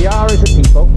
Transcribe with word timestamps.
We 0.00 0.06
are 0.06 0.24
as 0.24 0.40
a 0.40 0.46
people 0.46 0.88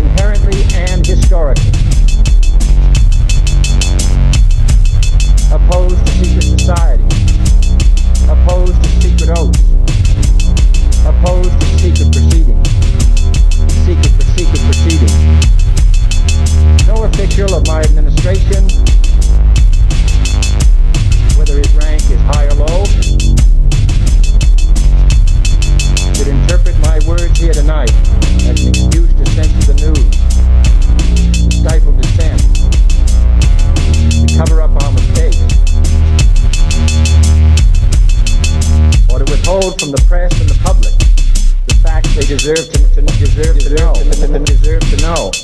inherently 0.00 0.64
and 0.72 1.04
historically 1.04 1.72
opposed 5.52 6.06
to 6.06 6.12
secret 6.24 6.44
society, 6.44 7.04
opposed 8.32 8.82
to 8.82 8.88
secret 9.02 9.28
oaths, 9.36 9.60
opposed 11.04 11.52
to 11.60 11.66
secret 11.76 12.10
proceedings, 12.10 12.68
secret 13.84 14.08
for 14.08 14.24
secret 14.32 14.62
proceedings. 14.64 15.20
No 16.86 17.04
official 17.04 17.54
of 17.54 17.66
my 17.66 17.82
administration, 17.82 18.64
whether 21.36 21.58
his 21.58 21.70
rank 21.74 22.00
is 22.10 22.20
high 22.22 22.46
or 22.46 22.54
low, 22.54 23.33
my 26.94 27.08
words 27.08 27.36
here 27.40 27.52
tonight 27.52 27.90
as 28.46 28.62
an 28.62 28.68
excuse 28.68 29.12
to 29.14 29.26
censor 29.34 29.72
the 29.72 29.78
news, 29.82 30.10
to 31.42 31.56
stifle 31.56 31.90
dissent, 31.90 32.40
to 34.22 34.36
cover 34.38 34.62
up 34.62 34.70
our 34.80 34.92
mistakes, 34.92 35.42
or 39.10 39.18
to 39.18 39.24
withhold 39.28 39.80
from 39.80 39.90
the 39.90 40.04
press 40.06 40.30
and 40.40 40.48
the 40.48 40.60
public 40.62 40.94
the 41.66 41.74
facts 41.82 42.14
they 42.14 42.26
deserve 42.26 42.62
to, 42.70 42.78
to 42.94 43.02
deserve 43.18 43.58
to 43.58 43.74
know, 43.74 43.94
deserve 44.44 44.88
to 44.90 44.96
know. 45.02 45.43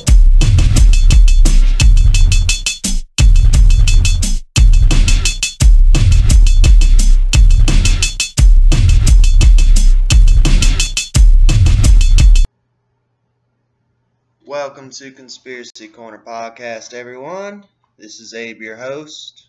Welcome 14.80 14.96
to 14.96 15.12
Conspiracy 15.12 15.88
Corner 15.88 16.22
Podcast, 16.26 16.94
everyone. 16.94 17.66
This 17.98 18.18
is 18.18 18.32
Abe, 18.32 18.62
your 18.62 18.76
host. 18.76 19.46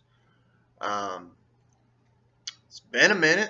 Um, 0.82 1.32
it's 2.68 2.82
been 2.82 3.12
a 3.12 3.16
minute. 3.16 3.50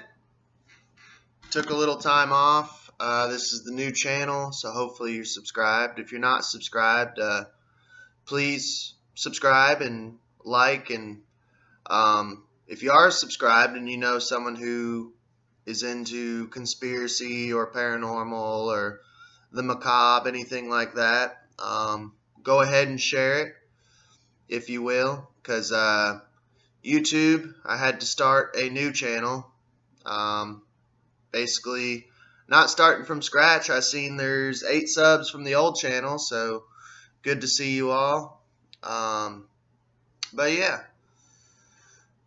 Took 1.49 1.71
a 1.71 1.73
little 1.73 1.95
time 1.95 2.31
off. 2.33 2.91
Uh, 2.99 3.29
this 3.29 3.51
is 3.51 3.63
the 3.63 3.71
new 3.71 3.91
channel, 3.91 4.51
so 4.51 4.69
hopefully 4.69 5.13
you're 5.13 5.25
subscribed. 5.25 5.97
If 5.97 6.11
you're 6.11 6.21
not 6.21 6.45
subscribed, 6.45 7.17
uh, 7.17 7.45
please 8.27 8.93
subscribe 9.15 9.81
and 9.81 10.19
like. 10.45 10.91
And 10.91 11.23
um, 11.87 12.43
if 12.67 12.83
you 12.83 12.91
are 12.91 13.09
subscribed 13.09 13.75
and 13.75 13.89
you 13.89 13.97
know 13.97 14.19
someone 14.19 14.55
who 14.55 15.13
is 15.65 15.81
into 15.81 16.47
conspiracy 16.49 17.51
or 17.51 17.71
paranormal 17.71 18.67
or 18.67 18.99
the 19.51 19.63
macabre, 19.63 20.29
anything 20.29 20.69
like 20.69 20.93
that, 20.93 21.40
um, 21.61 22.13
go 22.43 22.61
ahead 22.61 22.87
and 22.87 22.99
share 22.99 23.47
it, 23.47 23.55
if 24.49 24.69
you 24.69 24.81
will, 24.81 25.29
because 25.41 25.71
uh, 25.71 26.19
YouTube, 26.83 27.53
I 27.65 27.77
had 27.77 27.99
to 27.99 28.05
start 28.05 28.55
a 28.57 28.69
new 28.69 28.91
channel. 28.91 29.45
Um, 30.05 30.63
basically, 31.31 32.07
not 32.47 32.69
starting 32.69 33.05
from 33.05 33.21
scratch. 33.21 33.69
I 33.69 33.79
seen 33.79 34.17
there's 34.17 34.63
eight 34.63 34.89
subs 34.89 35.29
from 35.29 35.43
the 35.43 35.55
old 35.55 35.77
channel, 35.77 36.17
so 36.17 36.63
good 37.21 37.41
to 37.41 37.47
see 37.47 37.75
you 37.75 37.91
all. 37.91 38.43
Um, 38.83 39.45
but 40.33 40.53
yeah, 40.53 40.81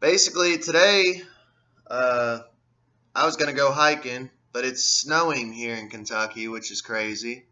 basically 0.01 0.59
today, 0.59 1.23
uh, 1.89 2.41
I 3.15 3.27
was 3.27 3.37
gonna 3.37 3.53
go 3.53 3.73
hiking, 3.73 4.31
but 4.53 4.65
it's 4.65 4.85
snowing 4.85 5.53
here 5.53 5.75
in 5.75 5.89
Kentucky, 5.89 6.49
which 6.49 6.71
is 6.71 6.81
crazy. 6.81 7.45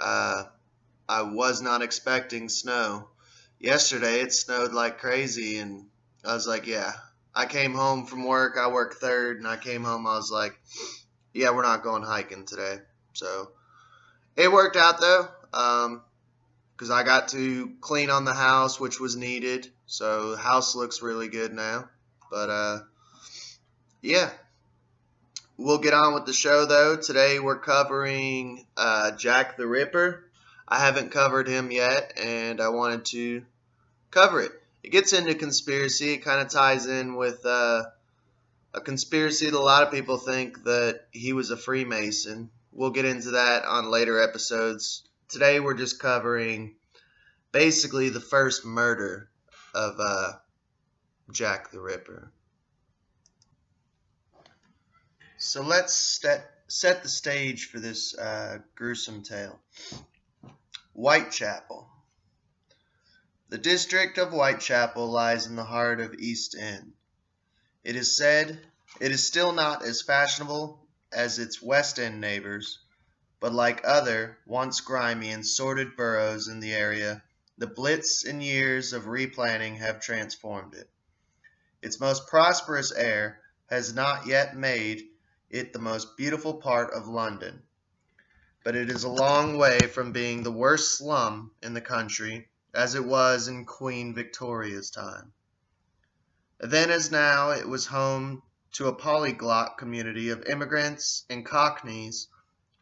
Uh, 0.00 0.44
I 1.08 1.22
was 1.22 1.60
not 1.60 1.82
expecting 1.82 2.48
snow. 2.48 3.08
Yesterday 3.58 4.20
it 4.20 4.32
snowed 4.32 4.72
like 4.72 4.98
crazy, 4.98 5.58
and 5.58 5.86
I 6.24 6.34
was 6.34 6.46
like, 6.46 6.66
yeah. 6.66 6.92
I 7.34 7.46
came 7.46 7.74
home 7.74 8.06
from 8.06 8.24
work. 8.24 8.56
I 8.56 8.68
work 8.68 8.94
third, 8.94 9.38
and 9.38 9.48
I 9.48 9.56
came 9.56 9.82
home. 9.82 10.06
I 10.06 10.16
was 10.16 10.30
like, 10.30 10.56
yeah, 11.32 11.50
we're 11.50 11.62
not 11.62 11.82
going 11.82 12.04
hiking 12.04 12.46
today. 12.46 12.78
So 13.12 13.50
it 14.36 14.52
worked 14.52 14.76
out 14.76 15.00
though, 15.00 16.00
because 16.76 16.90
I 16.90 17.02
got 17.02 17.28
to 17.28 17.72
clean 17.80 18.10
on 18.10 18.24
the 18.24 18.34
house, 18.34 18.78
which 18.78 19.00
was 19.00 19.16
needed. 19.16 19.68
So 19.86 20.32
the 20.32 20.36
house 20.36 20.76
looks 20.76 21.02
really 21.02 21.28
good 21.28 21.52
now. 21.52 21.88
But 22.30 22.50
uh, 22.50 22.78
yeah, 24.00 24.30
we'll 25.56 25.78
get 25.78 25.94
on 25.94 26.14
with 26.14 26.26
the 26.26 26.32
show 26.32 26.66
though. 26.66 26.96
Today 26.96 27.40
we're 27.40 27.58
covering 27.58 28.66
uh, 28.76 29.10
Jack 29.12 29.56
the 29.56 29.66
Ripper. 29.66 30.24
I 30.66 30.80
haven't 30.80 31.12
covered 31.12 31.46
him 31.46 31.70
yet, 31.70 32.14
and 32.16 32.60
I 32.60 32.68
wanted 32.68 33.04
to 33.06 33.44
cover 34.10 34.40
it. 34.40 34.52
It 34.82 34.90
gets 34.90 35.12
into 35.12 35.34
conspiracy. 35.34 36.12
It 36.12 36.24
kind 36.24 36.40
of 36.40 36.50
ties 36.50 36.86
in 36.86 37.16
with 37.16 37.44
uh, 37.44 37.84
a 38.72 38.80
conspiracy 38.80 39.46
that 39.46 39.56
a 39.56 39.58
lot 39.58 39.82
of 39.82 39.92
people 39.92 40.16
think 40.16 40.64
that 40.64 41.06
he 41.10 41.32
was 41.32 41.50
a 41.50 41.56
Freemason. 41.56 42.50
We'll 42.72 42.90
get 42.90 43.04
into 43.04 43.32
that 43.32 43.64
on 43.64 43.90
later 43.90 44.22
episodes. 44.22 45.04
Today 45.28 45.60
we're 45.60 45.74
just 45.74 46.00
covering 46.00 46.74
basically 47.52 48.08
the 48.08 48.20
first 48.20 48.64
murder 48.64 49.28
of 49.74 49.94
uh, 49.98 50.32
Jack 51.30 51.70
the 51.70 51.80
Ripper. 51.80 52.32
So 55.38 55.62
let's 55.62 55.94
set, 55.94 56.44
set 56.68 57.02
the 57.02 57.08
stage 57.08 57.70
for 57.70 57.78
this 57.78 58.16
uh, 58.18 58.58
gruesome 58.74 59.22
tale. 59.22 59.60
Whitechapel. 60.96 61.90
The 63.48 63.58
district 63.58 64.16
of 64.16 64.30
Whitechapel 64.30 65.10
lies 65.10 65.44
in 65.44 65.56
the 65.56 65.64
heart 65.64 66.00
of 66.00 66.14
East 66.14 66.54
End. 66.56 66.92
It 67.82 67.96
is 67.96 68.16
said 68.16 68.64
it 69.00 69.10
is 69.10 69.26
still 69.26 69.50
not 69.50 69.84
as 69.84 70.02
fashionable 70.02 70.86
as 71.10 71.40
its 71.40 71.60
West 71.60 71.98
End 71.98 72.20
neighbors, 72.20 72.78
but 73.40 73.52
like 73.52 73.80
other, 73.82 74.38
once 74.46 74.80
grimy 74.82 75.32
and 75.32 75.44
sordid 75.44 75.96
boroughs 75.96 76.46
in 76.46 76.60
the 76.60 76.72
area, 76.72 77.24
the 77.58 77.66
blitz 77.66 78.24
and 78.24 78.40
years 78.40 78.92
of 78.92 79.08
replanning 79.08 79.78
have 79.78 80.00
transformed 80.00 80.74
it. 80.74 80.88
Its 81.82 81.98
most 81.98 82.28
prosperous 82.28 82.92
air 82.92 83.40
has 83.66 83.92
not 83.92 84.28
yet 84.28 84.56
made 84.56 85.08
it 85.50 85.72
the 85.72 85.80
most 85.80 86.16
beautiful 86.16 86.54
part 86.54 86.94
of 86.94 87.08
London 87.08 87.64
but 88.64 88.74
it 88.74 88.88
is 88.88 89.04
a 89.04 89.08
long 89.10 89.58
way 89.58 89.86
from 89.86 90.10
being 90.10 90.42
the 90.42 90.50
worst 90.50 90.96
slum 90.96 91.50
in 91.62 91.74
the 91.74 91.82
country 91.82 92.48
as 92.72 92.94
it 92.94 93.04
was 93.04 93.46
in 93.46 93.66
Queen 93.66 94.14
Victoria's 94.14 94.90
time. 94.90 95.30
Then 96.58 96.90
as 96.90 97.10
now 97.10 97.50
it 97.50 97.68
was 97.68 97.84
home 97.84 98.42
to 98.72 98.88
a 98.88 98.94
polyglot 98.94 99.76
community 99.76 100.30
of 100.30 100.46
immigrants 100.46 101.26
and 101.28 101.44
cockneys 101.44 102.28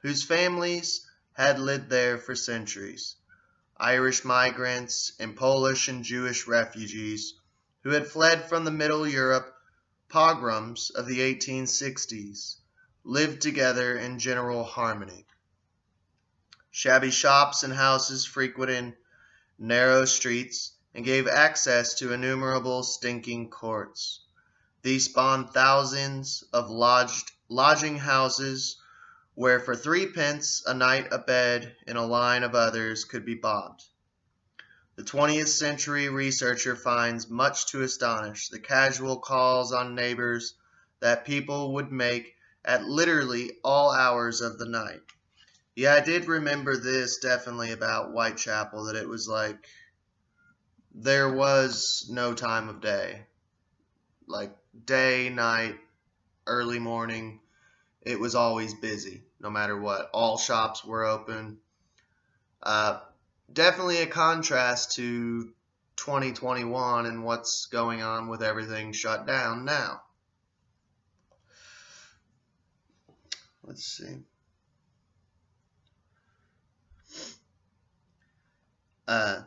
whose 0.02 0.22
families 0.22 1.04
had 1.32 1.58
lived 1.58 1.90
there 1.90 2.16
for 2.16 2.36
centuries, 2.36 3.16
Irish 3.76 4.24
migrants 4.24 5.10
and 5.18 5.34
Polish 5.36 5.88
and 5.88 6.04
Jewish 6.04 6.46
refugees 6.46 7.34
who 7.82 7.90
had 7.90 8.06
fled 8.06 8.48
from 8.48 8.64
the 8.64 8.70
Middle 8.70 9.08
Europe 9.08 9.52
pogroms 10.08 10.90
of 10.90 11.06
the 11.06 11.18
1860s, 11.18 12.58
lived 13.02 13.42
together 13.42 13.98
in 13.98 14.20
general 14.20 14.62
harmony 14.62 15.26
shabby 16.74 17.10
shops 17.10 17.62
and 17.62 17.74
houses 17.74 18.24
frequented 18.24 18.96
narrow 19.58 20.06
streets 20.06 20.72
and 20.94 21.04
gave 21.04 21.28
access 21.28 21.94
to 21.94 22.14
innumerable 22.14 22.82
stinking 22.82 23.50
courts. 23.50 24.20
These 24.80 25.04
spawned 25.04 25.50
thousands 25.50 26.42
of 26.50 26.70
lodged 26.70 27.30
lodging 27.50 27.98
houses 27.98 28.78
where 29.34 29.60
for 29.60 29.76
threepence 29.76 30.62
a 30.66 30.72
night 30.72 31.08
a 31.12 31.18
bed 31.18 31.76
in 31.86 31.96
a 31.96 32.06
line 32.06 32.42
of 32.42 32.54
others 32.54 33.04
could 33.04 33.26
be 33.26 33.34
bought. 33.34 33.84
The 34.96 35.04
20th 35.04 35.48
century 35.48 36.08
researcher 36.08 36.74
finds 36.74 37.28
much 37.28 37.66
to 37.66 37.82
astonish 37.82 38.48
the 38.48 38.58
casual 38.58 39.18
calls 39.18 39.72
on 39.72 39.94
neighbors 39.94 40.54
that 41.00 41.26
people 41.26 41.74
would 41.74 41.92
make 41.92 42.34
at 42.64 42.84
literally 42.84 43.58
all 43.62 43.92
hours 43.92 44.40
of 44.40 44.58
the 44.58 44.66
night. 44.66 45.02
Yeah, 45.74 45.94
I 45.94 46.00
did 46.00 46.26
remember 46.26 46.76
this 46.76 47.18
definitely 47.18 47.72
about 47.72 48.10
Whitechapel 48.10 48.84
that 48.84 48.96
it 48.96 49.08
was 49.08 49.26
like 49.26 49.66
there 50.94 51.32
was 51.32 52.06
no 52.10 52.34
time 52.34 52.68
of 52.68 52.80
day. 52.80 53.22
Like 54.26 54.54
day, 54.84 55.30
night, 55.30 55.76
early 56.46 56.78
morning, 56.78 57.40
it 58.02 58.20
was 58.20 58.34
always 58.34 58.74
busy 58.74 59.22
no 59.40 59.50
matter 59.50 59.78
what. 59.78 60.10
All 60.12 60.36
shops 60.36 60.84
were 60.84 61.04
open. 61.04 61.58
Uh, 62.62 63.00
definitely 63.52 63.98
a 63.98 64.06
contrast 64.06 64.96
to 64.96 65.52
2021 65.96 67.06
and 67.06 67.24
what's 67.24 67.66
going 67.66 68.02
on 68.02 68.28
with 68.28 68.42
everything 68.42 68.92
shut 68.92 69.26
down 69.26 69.64
now. 69.64 70.02
let's 73.64 73.84
see. 73.84 74.18
Uh, 79.08 79.42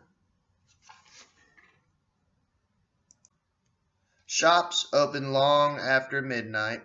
shops 4.25 4.87
open 4.91 5.31
long 5.31 5.79
after 5.79 6.21
midnight. 6.21 6.81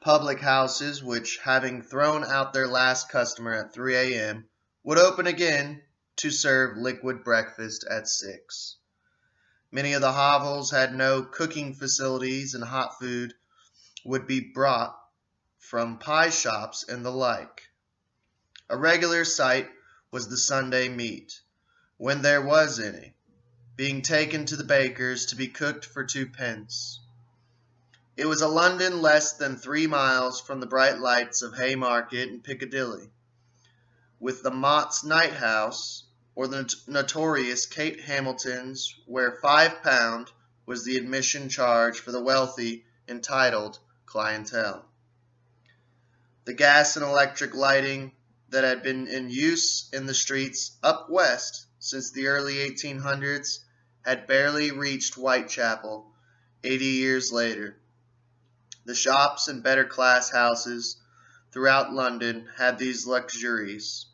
Public 0.00 0.38
houses, 0.40 1.02
which, 1.02 1.38
having 1.38 1.82
thrown 1.82 2.22
out 2.24 2.52
their 2.52 2.68
last 2.68 3.08
customer 3.08 3.54
at 3.54 3.72
3 3.72 3.96
a.m., 3.96 4.48
would 4.84 4.98
open 4.98 5.26
again 5.26 5.82
to 6.16 6.30
serve 6.30 6.76
liquid 6.76 7.24
breakfast 7.24 7.84
at 7.90 8.06
6. 8.06 8.76
Many 9.72 9.94
of 9.94 10.00
the 10.00 10.12
hovels 10.12 10.70
had 10.70 10.94
no 10.94 11.22
cooking 11.22 11.74
facilities, 11.74 12.54
and 12.54 12.62
hot 12.62 12.98
food 12.98 13.34
would 14.04 14.26
be 14.26 14.40
brought 14.40 14.96
from 15.58 15.98
pie 15.98 16.30
shops 16.30 16.84
and 16.88 17.04
the 17.04 17.10
like. 17.10 17.62
A 18.68 18.76
regular 18.76 19.24
sight 19.24 19.68
was 20.10 20.28
the 20.28 20.36
Sunday 20.36 20.88
meat, 20.88 21.40
when 21.98 22.20
there 22.20 22.42
was 22.42 22.78
any, 22.78 23.14
being 23.74 24.02
taken 24.02 24.44
to 24.44 24.56
the 24.56 24.64
baker's 24.64 25.26
to 25.26 25.36
be 25.36 25.48
cooked 25.48 25.84
for 25.86 26.04
twopence. 26.04 27.00
It 28.18 28.26
was 28.26 28.42
a 28.42 28.48
London 28.48 29.00
less 29.00 29.32
than 29.32 29.56
three 29.56 29.86
miles 29.86 30.38
from 30.38 30.60
the 30.60 30.66
bright 30.66 30.98
lights 30.98 31.40
of 31.40 31.56
Haymarket 31.56 32.28
and 32.28 32.44
Piccadilly, 32.44 33.10
with 34.20 34.42
the 34.42 34.50
Mott's 34.50 35.04
Night 35.04 35.32
House, 35.32 36.04
or 36.34 36.46
the 36.46 36.70
notorious 36.86 37.64
Kate 37.64 38.00
Hamilton's, 38.02 38.94
where 39.06 39.38
five 39.40 39.82
pound 39.82 40.30
was 40.66 40.84
the 40.84 40.98
admission 40.98 41.48
charge 41.48 42.00
for 42.00 42.12
the 42.12 42.22
wealthy 42.22 42.84
entitled 43.08 43.78
clientele. 44.04 44.84
The 46.44 46.52
gas 46.52 46.96
and 46.96 47.04
electric 47.06 47.54
lighting 47.54 48.12
that 48.50 48.64
had 48.64 48.82
been 48.82 49.06
in 49.06 49.30
use 49.30 49.88
in 49.94 50.04
the 50.04 50.14
streets 50.14 50.72
up 50.82 51.08
west 51.08 51.65
since 51.86 52.10
the 52.10 52.26
early 52.26 52.54
1800s 52.54 53.60
had 54.04 54.26
barely 54.26 54.72
reached 54.72 55.14
Whitechapel 55.14 56.12
80 56.64 56.84
years 56.84 57.30
later. 57.30 57.76
The 58.84 58.94
shops 58.96 59.46
and 59.46 59.62
better 59.62 59.84
class 59.84 60.28
houses 60.28 60.96
throughout 61.52 61.92
London 61.92 62.48
had 62.56 62.76
these 62.76 63.06
luxuries, 63.06 64.06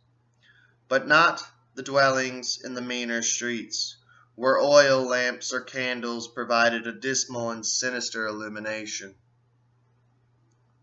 but 0.87 1.09
not 1.09 1.43
the 1.75 1.83
dwellings 1.83 2.61
in 2.63 2.75
the 2.75 2.83
meaner 2.83 3.23
streets, 3.23 3.97
where 4.35 4.59
oil 4.59 5.09
lamps 5.09 5.51
or 5.51 5.63
candles 5.63 6.29
provided 6.29 6.87
a 6.87 6.93
dismal 6.93 7.53
and 7.53 7.65
sinister 7.65 8.27
illumination. 8.27 9.15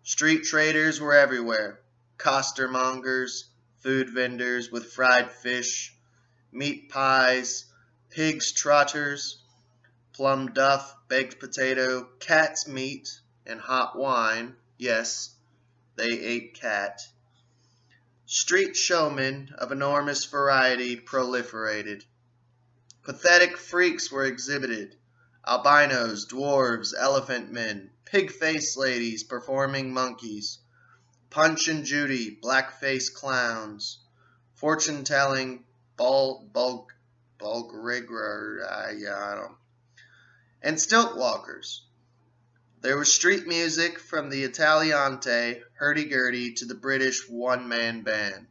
Street 0.02 0.44
traders 0.44 1.00
were 1.00 1.14
everywhere 1.14 1.82
costermongers, 2.18 3.44
food 3.84 4.10
vendors 4.10 4.72
with 4.72 4.92
fried 4.92 5.32
fish, 5.32 5.96
meat 6.52 6.90
pies, 6.90 7.66
pig's 8.10 8.52
trotters, 8.52 9.42
plum 10.14 10.54
duff, 10.54 10.96
baked 11.08 11.40
potato, 11.40 12.04
cat's 12.20 12.68
meat, 12.68 13.10
and 13.46 13.60
hot 13.60 13.98
wine. 13.98 14.56
Yes, 14.78 15.36
they 15.96 16.10
ate 16.10 16.54
cat. 16.54 17.02
Street 18.26 18.76
showmen 18.76 19.54
of 19.58 19.72
enormous 19.72 20.26
variety 20.26 20.96
proliferated. 20.96 22.04
Pathetic 23.04 23.58
freaks 23.58 24.12
were 24.12 24.26
exhibited 24.26 24.96
albinos, 25.48 26.28
dwarves, 26.28 26.94
elephant 26.98 27.52
men, 27.52 27.90
pig 28.06 28.32
faced 28.32 28.78
ladies 28.78 29.24
performing 29.24 29.92
monkeys, 29.92 30.60
Punch 31.30 31.68
and 31.68 31.86
Judy, 31.86 32.32
black 32.42 32.80
faced 32.80 33.14
clowns, 33.14 34.00
fortune 34.56 35.04
bulk, 36.00 36.94
bulk 37.38 37.72
rigger, 37.74 38.68
uh, 38.68 38.92
yeah, 38.98 39.16
I 39.16 39.36
don't 39.36 39.60
and 40.62 40.80
stilt 40.80 41.18
walkers. 41.18 41.86
There 42.82 42.98
was 42.98 43.14
street 43.14 43.48
music 43.48 44.00
from 44.00 44.30
the 44.30 44.44
Italiante 44.44 45.62
hurdy-gurdy 45.74 46.54
to 46.56 46.66
the 46.66 46.76
British 46.76 47.28
one-man 47.30 48.04
band. 48.04 48.48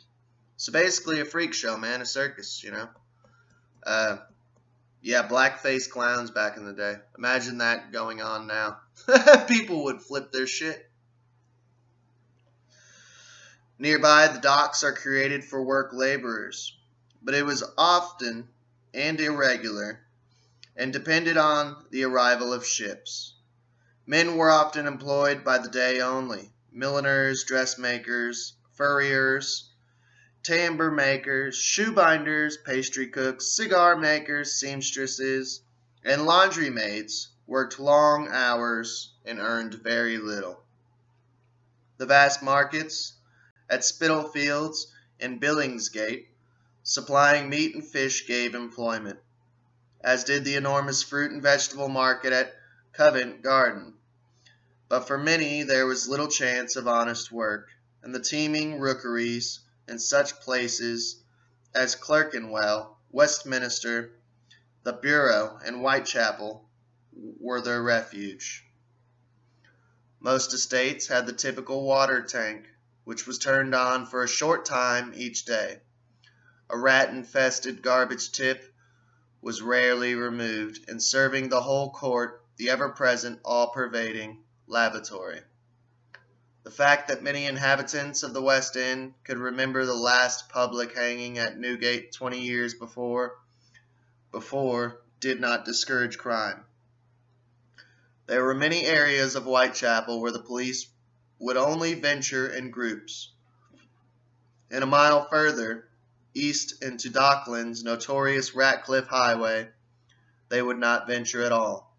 So 0.56 0.72
basically 0.72 1.20
a 1.20 1.24
freak 1.24 1.54
show, 1.54 1.76
man, 1.76 2.02
a 2.02 2.06
circus, 2.06 2.62
you 2.62 2.72
know. 2.72 2.88
Uh, 3.84 4.16
yeah, 5.00 5.22
black-faced 5.22 5.90
clowns 5.90 6.30
back 6.30 6.56
in 6.56 6.64
the 6.64 6.72
day. 6.72 6.96
Imagine 7.16 7.58
that 7.58 7.92
going 7.92 8.20
on 8.20 8.46
now. 8.46 8.78
People 9.48 9.84
would 9.84 10.02
flip 10.02 10.32
their 10.32 10.46
shit. 10.46 10.84
Nearby, 13.78 14.28
the 14.28 14.40
docks 14.40 14.82
are 14.82 14.92
created 14.92 15.44
for 15.44 15.62
work 15.62 15.92
laborers, 15.92 16.76
but 17.22 17.34
it 17.34 17.44
was 17.44 17.64
often 17.76 18.48
and 18.94 19.20
irregular 19.20 20.00
and 20.76 20.92
depended 20.92 21.36
on 21.36 21.84
the 21.90 22.04
arrival 22.04 22.52
of 22.52 22.66
ships. 22.66 23.34
Men 24.06 24.36
were 24.36 24.50
often 24.50 24.86
employed 24.86 25.44
by 25.44 25.58
the 25.58 25.68
day 25.68 26.00
only 26.00 26.52
milliners, 26.72 27.44
dressmakers, 27.44 28.54
furriers, 28.74 29.70
tambour 30.44 30.90
makers, 30.90 31.56
shoe 31.56 31.92
binders, 31.92 32.56
pastry 32.56 33.08
cooks, 33.08 33.48
cigar 33.48 33.96
makers, 33.96 34.54
seamstresses, 34.54 35.60
and 36.04 36.24
laundry 36.24 36.70
maids 36.70 37.28
worked 37.46 37.78
long 37.78 38.28
hours 38.30 39.12
and 39.24 39.40
earned 39.40 39.74
very 39.74 40.18
little. 40.18 40.62
The 41.98 42.06
vast 42.06 42.42
markets 42.42 43.14
at 43.68 43.84
Spitalfields 43.84 44.86
and 45.18 45.40
Billingsgate, 45.40 46.27
supplying 46.88 47.50
meat 47.50 47.74
and 47.74 47.86
fish, 47.86 48.26
gave 48.26 48.54
employment, 48.54 49.18
as 50.00 50.24
did 50.24 50.42
the 50.42 50.54
enormous 50.54 51.02
fruit 51.02 51.30
and 51.30 51.42
vegetable 51.42 51.90
market 51.90 52.32
at 52.32 52.56
Covent 52.94 53.42
Garden. 53.42 53.92
But 54.88 55.06
for 55.06 55.18
many 55.18 55.64
there 55.64 55.84
was 55.84 56.08
little 56.08 56.28
chance 56.28 56.76
of 56.76 56.88
honest 56.88 57.30
work, 57.30 57.68
and 58.02 58.14
the 58.14 58.22
teeming 58.22 58.80
rookeries 58.80 59.60
in 59.86 59.98
such 59.98 60.40
places 60.40 61.22
as 61.74 61.94
Clerkenwell, 61.94 62.98
Westminster, 63.10 64.12
the 64.82 64.94
Borough, 64.94 65.58
and 65.62 65.82
Whitechapel 65.82 66.66
were 67.12 67.60
their 67.60 67.82
refuge. 67.82 68.64
Most 70.20 70.54
estates 70.54 71.06
had 71.06 71.26
the 71.26 71.34
typical 71.34 71.84
water 71.84 72.22
tank, 72.22 72.66
which 73.04 73.26
was 73.26 73.38
turned 73.38 73.74
on 73.74 74.06
for 74.06 74.22
a 74.22 74.28
short 74.28 74.64
time 74.64 75.12
each 75.14 75.44
day. 75.44 75.82
A 76.70 76.78
rat-infested 76.78 77.82
garbage 77.82 78.32
tip 78.32 78.74
was 79.40 79.62
rarely 79.62 80.14
removed, 80.14 80.88
and 80.88 81.02
serving 81.02 81.48
the 81.48 81.62
whole 81.62 81.90
court 81.90 82.44
the 82.56 82.70
ever-present, 82.70 83.40
all-pervading 83.44 84.42
lavatory. 84.66 85.40
The 86.64 86.70
fact 86.70 87.08
that 87.08 87.22
many 87.22 87.46
inhabitants 87.46 88.22
of 88.22 88.34
the 88.34 88.42
West 88.42 88.76
End 88.76 89.14
could 89.24 89.38
remember 89.38 89.86
the 89.86 89.94
last 89.94 90.50
public 90.50 90.94
hanging 90.94 91.38
at 91.38 91.58
Newgate 91.58 92.12
20 92.12 92.40
years 92.40 92.74
before, 92.74 93.38
before 94.30 95.00
did 95.20 95.40
not 95.40 95.64
discourage 95.64 96.18
crime. 96.18 96.64
There 98.26 98.44
were 98.44 98.54
many 98.54 98.84
areas 98.84 99.36
of 99.36 99.44
Whitechapel 99.44 100.20
where 100.20 100.32
the 100.32 100.42
police 100.42 100.86
would 101.38 101.56
only 101.56 101.94
venture 101.94 102.46
in 102.46 102.70
groups. 102.70 103.32
And 104.70 104.84
a 104.84 104.86
mile 104.86 105.26
further, 105.30 105.88
east 106.34 106.82
into 106.82 107.10
Dockland's 107.10 107.82
notorious 107.82 108.54
Ratcliffe 108.54 109.08
Highway, 109.08 109.70
they 110.48 110.62
would 110.62 110.78
not 110.78 111.06
venture 111.06 111.42
at 111.42 111.52
all. 111.52 111.96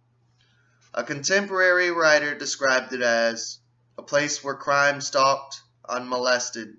A 0.93 1.03
contemporary 1.03 1.91
writer 1.91 2.35
described 2.35 2.93
it 2.93 3.01
as 3.01 3.59
a 3.97 4.01
place 4.01 4.43
where 4.43 4.55
crime 4.55 5.01
stalked 5.01 5.61
unmolested. 5.87 6.77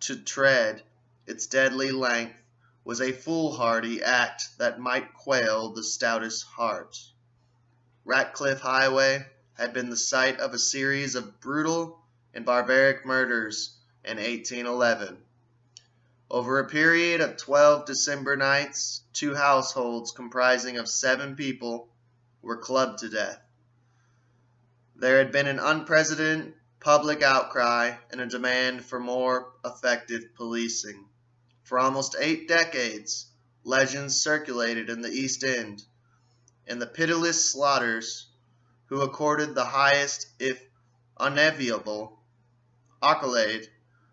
To 0.00 0.16
tread 0.16 0.82
its 1.26 1.46
deadly 1.46 1.90
length 1.90 2.40
was 2.84 3.00
a 3.00 3.12
foolhardy 3.12 4.02
act 4.02 4.44
that 4.58 4.80
might 4.80 5.12
quail 5.12 5.70
the 5.70 5.82
stoutest 5.82 6.44
heart. 6.44 6.96
Ratcliffe 8.04 8.60
Highway 8.60 9.26
had 9.54 9.74
been 9.74 9.90
the 9.90 9.96
site 9.96 10.40
of 10.40 10.54
a 10.54 10.58
series 10.58 11.14
of 11.14 11.40
brutal 11.40 12.02
and 12.32 12.46
barbaric 12.46 13.04
murders 13.04 13.76
in 14.04 14.16
1811. 14.16 15.18
Over 16.30 16.58
a 16.58 16.68
period 16.68 17.22
of 17.22 17.38
12 17.38 17.86
December 17.86 18.36
nights, 18.36 19.02
two 19.14 19.34
households 19.34 20.12
comprising 20.12 20.76
of 20.76 20.86
seven 20.86 21.36
people 21.36 21.88
were 22.42 22.58
clubbed 22.58 22.98
to 22.98 23.08
death. 23.08 23.40
There 24.94 25.18
had 25.18 25.32
been 25.32 25.46
an 25.46 25.58
unprecedented 25.58 26.54
public 26.80 27.22
outcry 27.22 27.96
and 28.10 28.20
a 28.20 28.26
demand 28.26 28.84
for 28.84 29.00
more 29.00 29.52
effective 29.64 30.34
policing. 30.34 31.08
For 31.62 31.78
almost 31.78 32.14
eight 32.18 32.46
decades, 32.46 33.26
legends 33.64 34.20
circulated 34.20 34.90
in 34.90 35.00
the 35.00 35.10
East 35.10 35.42
End 35.44 35.82
and 36.66 36.80
the 36.80 36.86
pitiless 36.86 37.50
slaughters 37.50 38.26
who 38.86 39.00
accorded 39.00 39.54
the 39.54 39.64
highest, 39.64 40.26
if 40.38 40.62
unenviable, 41.18 42.22
accolade 43.02 43.68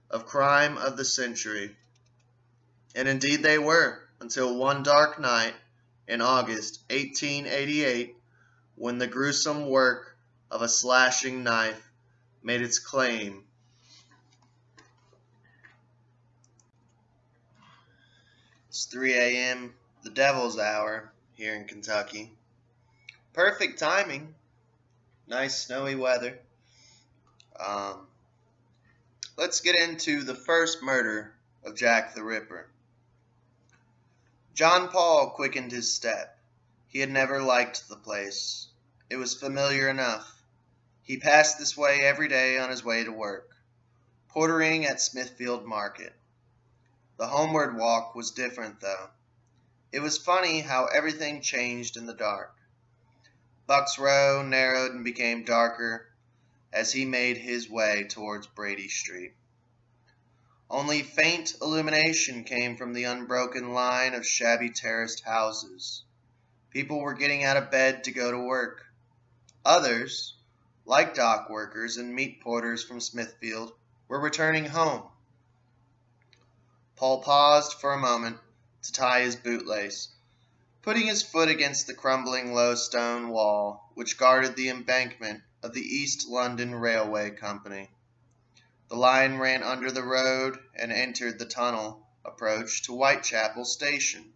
of 0.10 0.26
crime 0.26 0.78
of 0.78 0.96
the 0.96 1.06
century. 1.06 1.76
And 2.96 3.10
indeed 3.10 3.44
they 3.44 3.58
were, 3.58 4.00
until 4.22 4.58
one 4.58 4.82
dark 4.82 5.20
night 5.20 5.54
in 6.08 6.22
August 6.22 6.80
1888, 6.90 8.16
when 8.76 8.98
the 8.98 9.08
gruesome 9.08 9.68
work 9.68 10.18
of 10.50 10.62
a 10.62 10.70
slashing 10.70 11.44
knife 11.44 11.92
made 12.42 12.62
its 12.62 12.80
claim. 12.80 13.44
It's 18.70 18.86
3 18.86 19.14
a.m., 19.14 19.74
the 20.04 20.10
devil's 20.10 20.58
hour 20.58 21.12
here 21.34 21.54
in 21.54 21.66
Kentucky. 21.66 22.32
Perfect 23.34 23.78
timing. 23.78 24.34
Nice 25.28 25.66
snowy 25.66 25.96
weather. 25.96 26.40
Um, 27.60 28.08
let's 29.38 29.60
get 29.60 29.76
into 29.76 30.24
the 30.24 30.36
first 30.36 30.82
murder 30.82 31.34
of 31.66 31.76
Jack 31.76 32.14
the 32.16 32.24
Ripper. 32.24 32.68
John 34.56 34.88
Paul 34.88 35.32
quickened 35.32 35.74
his 35.74 35.94
step. 35.94 36.40
He 36.88 37.00
had 37.00 37.10
never 37.10 37.42
liked 37.42 37.90
the 37.90 37.98
place. 37.98 38.70
It 39.10 39.18
was 39.18 39.34
familiar 39.34 39.90
enough. 39.90 40.32
He 41.04 41.18
passed 41.18 41.60
this 41.60 41.76
way 41.76 42.06
every 42.06 42.30
day 42.30 42.58
on 42.58 42.70
his 42.70 42.82
way 42.82 43.04
to 43.04 43.12
work, 43.12 43.54
portering 44.34 44.86
at 44.86 45.02
Smithfield 45.02 45.66
Market. 45.66 46.14
The 47.18 47.28
homeward 47.28 47.76
walk 47.76 48.16
was 48.16 48.32
different, 48.32 48.80
though. 48.80 49.10
It 49.92 50.00
was 50.00 50.18
funny 50.18 50.62
how 50.62 50.86
everything 50.86 51.42
changed 51.42 51.98
in 51.98 52.06
the 52.06 52.14
dark. 52.14 52.56
Buck's 53.68 54.00
Row 54.00 54.42
narrowed 54.42 54.94
and 54.94 55.04
became 55.04 55.44
darker 55.44 56.08
as 56.72 56.94
he 56.94 57.04
made 57.04 57.36
his 57.36 57.70
way 57.70 58.06
towards 58.06 58.48
Brady 58.48 58.88
Street. 58.88 59.34
Only 60.70 61.04
faint 61.04 61.56
illumination 61.62 62.44
came 62.44 62.76
from 62.76 62.94
the 62.94 63.04
unbroken 63.04 63.74
line 63.74 64.16
of 64.16 64.26
shabby 64.26 64.72
terraced 64.72 65.24
houses. 65.24 66.04
People 66.72 67.00
were 67.00 67.14
getting 67.14 67.44
out 67.44 67.56
of 67.56 67.70
bed 67.70 68.04
to 68.06 68.12
go 68.12 68.32
to 68.32 68.40
work. 68.40 68.84
Others, 69.64 70.34
like 70.84 71.14
dock 71.14 71.50
workers 71.50 71.98
and 71.98 72.16
meat 72.16 72.42
porters 72.42 72.84
from 72.84 73.00
Smithfield, 73.00 73.74
were 74.08 74.20
returning 74.20 74.66
home. 74.66 75.04
Paul 76.96 77.22
paused 77.22 77.74
for 77.80 77.94
a 77.94 78.00
moment 78.00 78.40
to 78.82 78.92
tie 78.92 79.22
his 79.22 79.36
bootlace, 79.36 80.08
putting 80.82 81.08
his 81.08 81.22
foot 81.22 81.50
against 81.50 81.88
the 81.88 81.94
crumbling 81.94 82.54
low 82.54 82.74
stone 82.76 83.30
wall 83.30 83.92
which 83.94 84.18
guarded 84.18 84.56
the 84.56 84.70
embankment 84.70 85.44
of 85.62 85.74
the 85.74 85.82
East 85.82 86.28
London 86.28 86.74
Railway 86.74 87.32
Company. 87.32 87.90
The 88.96 89.02
line 89.02 89.40
ran 89.40 89.62
under 89.62 89.92
the 89.92 90.04
road 90.06 90.58
and 90.74 90.90
entered 90.90 91.38
the 91.38 91.46
tunnel 91.46 92.08
approach 92.24 92.84
to 92.84 92.94
Whitechapel 92.94 93.66
Station. 93.66 94.32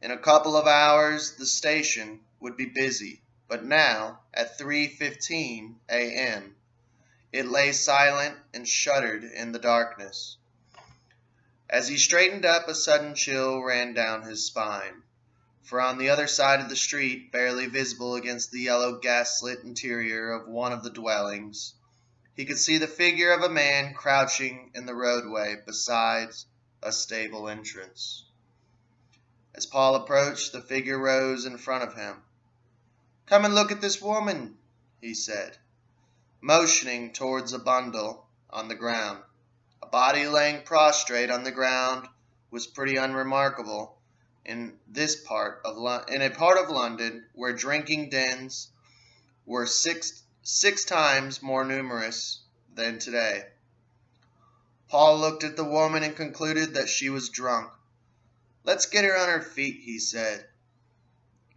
In 0.00 0.10
a 0.10 0.16
couple 0.16 0.56
of 0.56 0.66
hours 0.66 1.32
the 1.32 1.44
station 1.44 2.20
would 2.40 2.56
be 2.56 2.64
busy, 2.64 3.20
but 3.46 3.62
now, 3.62 4.22
at 4.32 4.58
3:15 4.58 5.74
a.m., 5.90 6.56
it 7.30 7.46
lay 7.46 7.72
silent 7.72 8.38
and 8.54 8.66
shuttered 8.66 9.22
in 9.22 9.52
the 9.52 9.58
darkness. 9.58 10.38
As 11.68 11.88
he 11.88 11.98
straightened 11.98 12.46
up, 12.46 12.68
a 12.68 12.74
sudden 12.74 13.14
chill 13.14 13.60
ran 13.62 13.92
down 13.92 14.22
his 14.22 14.46
spine, 14.46 15.02
for 15.62 15.78
on 15.78 15.98
the 15.98 16.08
other 16.08 16.26
side 16.26 16.60
of 16.60 16.70
the 16.70 16.74
street, 16.74 17.30
barely 17.32 17.66
visible 17.66 18.14
against 18.14 18.50
the 18.50 18.60
yellow 18.60 18.98
gaslit 18.98 19.58
interior 19.62 20.32
of 20.32 20.48
one 20.48 20.72
of 20.72 20.82
the 20.82 20.88
dwellings, 20.88 21.74
he 22.40 22.46
could 22.46 22.58
see 22.58 22.78
the 22.78 22.86
figure 22.86 23.32
of 23.32 23.42
a 23.42 23.50
man 23.50 23.92
crouching 23.92 24.70
in 24.74 24.86
the 24.86 24.94
roadway 24.94 25.56
beside 25.66 26.30
a 26.82 26.90
stable 26.90 27.50
entrance. 27.50 28.24
As 29.54 29.66
Paul 29.66 29.94
approached, 29.94 30.52
the 30.52 30.62
figure 30.62 30.98
rose 30.98 31.44
in 31.44 31.58
front 31.58 31.84
of 31.84 31.92
him. 31.92 32.22
Come 33.26 33.44
and 33.44 33.54
look 33.54 33.70
at 33.70 33.82
this 33.82 34.00
woman, 34.00 34.56
he 35.02 35.12
said, 35.12 35.58
motioning 36.40 37.12
towards 37.12 37.52
a 37.52 37.58
bundle 37.58 38.26
on 38.48 38.68
the 38.68 38.74
ground. 38.74 39.22
A 39.82 39.86
body 39.86 40.26
laying 40.26 40.62
prostrate 40.62 41.30
on 41.30 41.44
the 41.44 41.52
ground 41.52 42.08
was 42.50 42.66
pretty 42.66 42.96
unremarkable 42.96 43.98
in 44.46 44.78
this 44.88 45.14
part 45.14 45.60
of 45.66 45.76
Lo- 45.76 46.06
in 46.08 46.22
a 46.22 46.30
part 46.30 46.56
of 46.56 46.70
London 46.70 47.26
where 47.34 47.52
drinking 47.52 48.08
dens 48.08 48.72
were 49.44 49.66
six 49.66 50.22
six 50.42 50.84
times 50.84 51.42
more 51.42 51.64
numerous 51.64 52.40
than 52.74 52.98
today. 52.98 53.46
Paul 54.88 55.18
looked 55.18 55.44
at 55.44 55.56
the 55.56 55.64
woman 55.64 56.02
and 56.02 56.16
concluded 56.16 56.74
that 56.74 56.88
she 56.88 57.10
was 57.10 57.28
drunk. 57.28 57.70
Let's 58.64 58.86
get 58.86 59.04
her 59.04 59.16
on 59.16 59.28
her 59.28 59.42
feet, 59.42 59.80
he 59.82 59.98
said. 59.98 60.46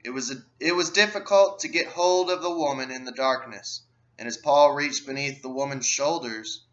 It 0.04 0.12
was 0.12 0.32
a, 0.32 0.44
it 0.60 0.76
was 0.76 0.90
difficult 0.90 1.60
to 1.60 1.68
get 1.68 1.88
hold 1.88 2.30
of 2.30 2.42
the 2.42 2.54
woman 2.56 2.92
in 2.92 3.06
the 3.06 3.12
darkness, 3.12 3.82
and 4.20 4.28
as 4.28 4.38
Paul 4.38 4.74
reached 4.74 5.06
beneath 5.06 5.42
the 5.42 5.50
woman's 5.50 5.86
shoulders, 5.86 6.66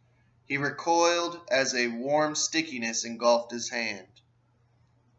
he 0.47 0.57
recoiled 0.57 1.41
as 1.51 1.75
a 1.75 1.87
warm 1.87 2.35
stickiness 2.35 3.05
engulfed 3.05 3.53
his 3.53 3.71
hand. 3.71 4.09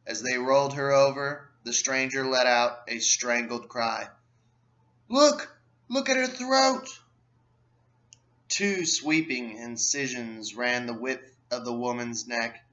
As 0.05 0.21
they 0.21 0.38
rolled 0.38 0.74
her 0.74 0.91
over, 0.91 1.50
the 1.63 1.71
stranger 1.71 2.25
let 2.25 2.48
out 2.48 2.83
a 2.88 3.00
strangled 3.00 3.69
cry. 3.69 4.10
Look! 5.07 5.55
Look 5.91 6.07
at 6.07 6.15
her 6.15 6.25
throat! 6.25 6.88
Two 8.48 8.86
sweeping 8.86 9.57
incisions 9.57 10.55
ran 10.55 10.86
the 10.86 10.93
width 10.93 11.36
of 11.51 11.65
the 11.65 11.74
woman's 11.74 12.25
neck 12.25 12.63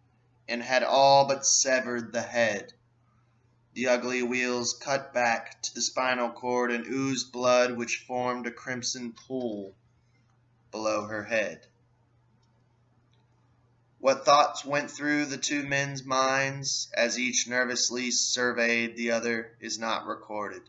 and 0.47 0.63
had 0.63 0.85
all 0.85 1.27
but 1.27 1.45
severed 1.45 2.13
the 2.13 2.23
head. 2.23 2.73
The 3.75 3.89
ugly 3.89 4.23
wheals 4.23 4.73
cut 4.73 5.13
back 5.13 5.61
to 5.63 5.75
the 5.75 5.81
spinal 5.83 6.31
cord 6.31 6.71
and 6.71 6.87
oozed 6.87 7.33
blood 7.33 7.77
which 7.77 8.05
formed 8.07 8.47
a 8.47 8.53
crimson 8.53 9.13
pool 9.13 9.75
below 10.71 11.09
her 11.09 11.25
head. 11.25 11.67
What 13.99 14.25
thoughts 14.25 14.65
went 14.65 14.93
through 14.93 15.25
the 15.25 15.39
two 15.39 15.65
men's 15.65 16.05
minds 16.05 16.89
as 16.95 17.19
each 17.19 17.49
nervously 17.49 18.13
surveyed 18.13 18.97
the 18.97 19.11
other 19.11 19.57
is 19.59 19.77
not 19.77 20.07
recorded. 20.07 20.63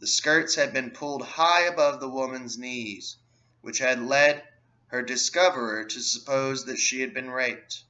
The 0.00 0.06
skirts 0.06 0.54
had 0.54 0.72
been 0.72 0.92
pulled 0.92 1.20
high 1.20 1.64
above 1.64 2.00
the 2.00 2.08
woman's 2.08 2.56
knees, 2.56 3.16
which 3.60 3.80
had 3.80 4.00
led 4.00 4.42
her 4.86 5.02
discoverer 5.02 5.84
to 5.84 6.00
suppose 6.00 6.64
that 6.64 6.78
she 6.78 7.02
had 7.02 7.12
been 7.12 7.30
raped. 7.30 7.84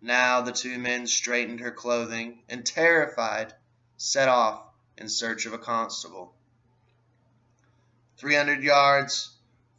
Now 0.00 0.40
the 0.40 0.50
two 0.50 0.76
men 0.76 1.06
straightened 1.06 1.60
her 1.60 1.70
clothing 1.70 2.42
and, 2.48 2.66
terrified, 2.66 3.54
set 3.96 4.28
off 4.28 4.64
in 4.98 5.08
search 5.08 5.46
of 5.46 5.52
a 5.52 5.58
constable. 5.58 6.34
Three 8.16 8.34
hundred 8.34 8.64
yards 8.64 9.30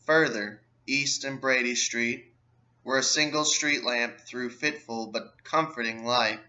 further 0.06 0.62
east 0.88 1.26
in 1.26 1.36
Brady 1.38 1.76
Street, 1.76 2.34
where 2.84 2.98
a 2.98 3.04
single 3.04 3.44
street 3.44 3.84
lamp 3.84 4.22
threw 4.22 4.50
fitful 4.50 5.08
but 5.08 5.44
comforting 5.44 6.06
light, 6.06 6.40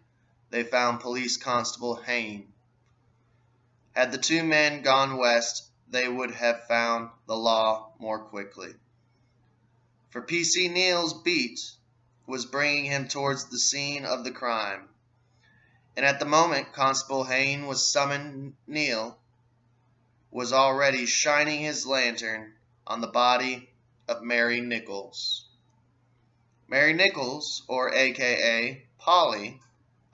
they 0.50 0.62
found 0.62 1.00
Police 1.00 1.36
Constable 1.36 1.96
Hayne. 1.96 2.51
Had 3.94 4.10
the 4.10 4.18
two 4.18 4.42
men 4.42 4.80
gone 4.80 5.18
west, 5.18 5.68
they 5.88 6.08
would 6.08 6.30
have 6.30 6.66
found 6.66 7.10
the 7.26 7.36
law 7.36 7.92
more 7.98 8.20
quickly. 8.20 8.74
For 10.08 10.22
P.C. 10.22 10.68
Neal's 10.68 11.12
beat 11.12 11.60
was 12.26 12.46
bringing 12.46 12.86
him 12.86 13.06
towards 13.06 13.44
the 13.50 13.58
scene 13.58 14.06
of 14.06 14.24
the 14.24 14.30
crime, 14.30 14.88
and 15.94 16.06
at 16.06 16.18
the 16.18 16.24
moment 16.24 16.72
Constable 16.72 17.24
Hayne 17.24 17.66
was 17.66 17.92
summoned, 17.92 18.54
Neal 18.66 19.18
was 20.30 20.54
already 20.54 21.04
shining 21.04 21.60
his 21.60 21.84
lantern 21.84 22.54
on 22.86 23.02
the 23.02 23.06
body 23.08 23.68
of 24.08 24.22
Mary 24.22 24.62
Nichols. 24.62 25.46
Mary 26.66 26.94
Nichols, 26.94 27.62
or 27.68 27.92
AKA 27.92 28.86
Polly, 28.96 29.60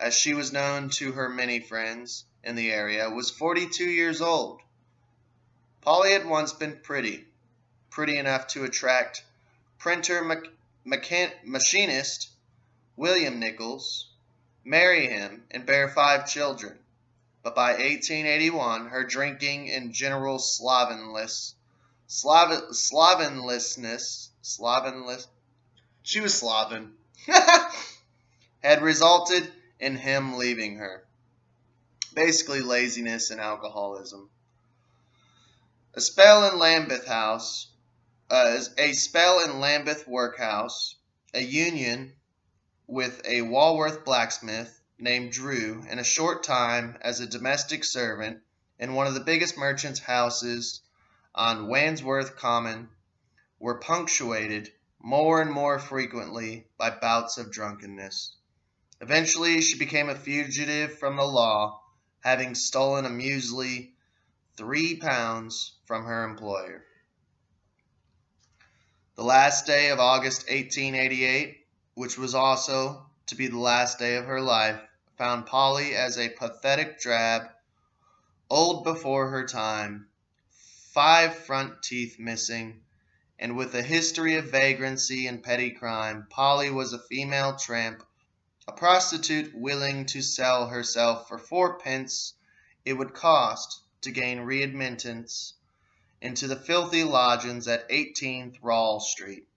as 0.01 0.15
she 0.15 0.35
was 0.35 0.53
known 0.53 0.91
to 0.91 1.13
her 1.13 1.29
many 1.29 1.61
friends, 1.61 2.25
in 2.45 2.55
the 2.55 2.71
area, 2.71 3.11
was 3.11 3.31
42 3.31 3.85
years 3.85 4.21
old. 4.21 4.61
Polly 5.81 6.13
had 6.13 6.27
once 6.27 6.53
been 6.53 6.79
pretty, 6.81 7.27
pretty 7.91 8.17
enough 8.17 8.47
to 8.49 8.65
attract 8.65 9.25
printer 9.79 10.23
machinist 11.45 12.29
William 12.97 13.39
Nichols, 13.39 14.11
marry 14.65 15.07
him, 15.07 15.45
and 15.51 15.67
bear 15.67 15.89
five 15.89 16.29
children. 16.29 16.79
But 17.43 17.55
by 17.55 17.71
1881, 17.71 18.89
her 18.89 19.05
drinking 19.05 19.71
and 19.71 19.93
general 19.93 20.39
slovenless, 20.39 21.55
Slav, 22.07 22.73
slovenlessness, 22.73 24.29
slovenless, 24.43 25.27
she 26.03 26.21
was 26.21 26.39
sloven, 26.39 26.95
had 28.63 28.83
resulted 28.83 29.53
in 29.79 29.97
him 29.97 30.37
leaving 30.37 30.77
her 30.77 31.08
basically 32.19 32.63
laziness 32.63 33.31
and 33.31 33.41
alcoholism. 33.41 34.29
A 35.95 36.01
spell 36.01 36.51
in 36.51 36.59
Lambeth 36.59 37.07
House 37.07 37.69
uh, 38.29 38.59
a 38.77 38.93
spell 38.93 39.45
in 39.45 39.61
Lambeth 39.61 40.07
workhouse, 40.09 40.97
a 41.33 41.41
union 41.41 42.13
with 42.89 43.23
a 43.25 43.43
Walworth 43.43 44.05
blacksmith 44.05 44.81
named 44.99 45.31
Drew, 45.31 45.85
and 45.89 46.01
a 46.01 46.05
short 46.05 46.43
time 46.43 46.99
as 47.03 47.21
a 47.21 47.27
domestic 47.27 47.85
servant 47.85 48.41
in 48.81 48.95
one 48.95 49.07
of 49.07 49.15
the 49.15 49.21
biggest 49.21 49.57
merchants' 49.57 50.01
houses 50.01 50.81
on 51.37 51.69
Wandsworth 51.69 52.37
Common, 52.37 52.89
were 53.61 53.79
punctuated 53.79 54.73
more 54.99 55.41
and 55.41 55.53
more 55.53 55.79
frequently 55.79 56.67
by 56.77 56.91
bouts 56.91 57.39
of 57.39 57.53
drunkenness. 57.53 58.35
Eventually, 59.01 59.61
she 59.61 59.79
became 59.79 60.09
a 60.09 60.17
fugitive 60.17 60.99
from 60.99 61.17
the 61.17 61.23
law, 61.23 61.81
having 62.21 62.55
stolen 62.55 63.05
a 63.05 63.11
measly 63.11 63.93
three 64.57 64.97
pounds 64.97 65.75
from 65.87 66.05
her 66.05 66.25
employer. 66.25 66.85
The 69.15 69.25
last 69.25 69.67
day 69.67 69.91
of 69.91 69.99
August 69.99 70.49
1888, 70.49 71.67
which 71.95 72.17
was 72.17 72.35
also 72.35 73.07
to 73.27 73.35
be 73.35 73.49
the 73.49 73.59
last 73.59 73.99
day 73.99 74.17
of 74.17 74.27
her 74.27 74.41
life, 74.41 74.81
found 75.17 75.47
Polly 75.47 75.95
as 75.95 76.17
a 76.17 76.29
pathetic 76.29 77.01
drab, 77.01 77.51
old 78.49 78.85
before 78.85 79.31
her 79.31 79.47
time, 79.47 80.07
five 80.93 81.35
front 81.35 81.83
teeth 81.83 82.19
missing, 82.19 82.81
and 83.39 83.57
with 83.57 83.75
a 83.75 83.83
history 83.83 84.37
of 84.37 84.51
vagrancy 84.51 85.27
and 85.27 85.43
petty 85.43 85.71
crime. 85.71 86.27
Polly 86.31 86.71
was 86.71 86.93
a 86.93 86.99
female 86.99 87.57
tramp, 87.57 88.05
a 88.69 88.73
prostitute 88.73 89.55
willing 89.55 90.05
to 90.05 90.21
sell 90.21 90.69
herself 90.69 91.27
for 91.27 91.39
fourpence 91.39 92.35
it 92.85 92.93
would 92.93 93.15
cost 93.15 93.81
to 94.03 94.11
gain 94.11 94.41
readmittance 94.41 95.55
into 96.21 96.47
the 96.47 96.55
filthy 96.55 97.03
lodgings 97.03 97.67
at 97.67 97.87
18 97.89 98.53
Thrawl 98.53 99.01
Street, 99.01 99.49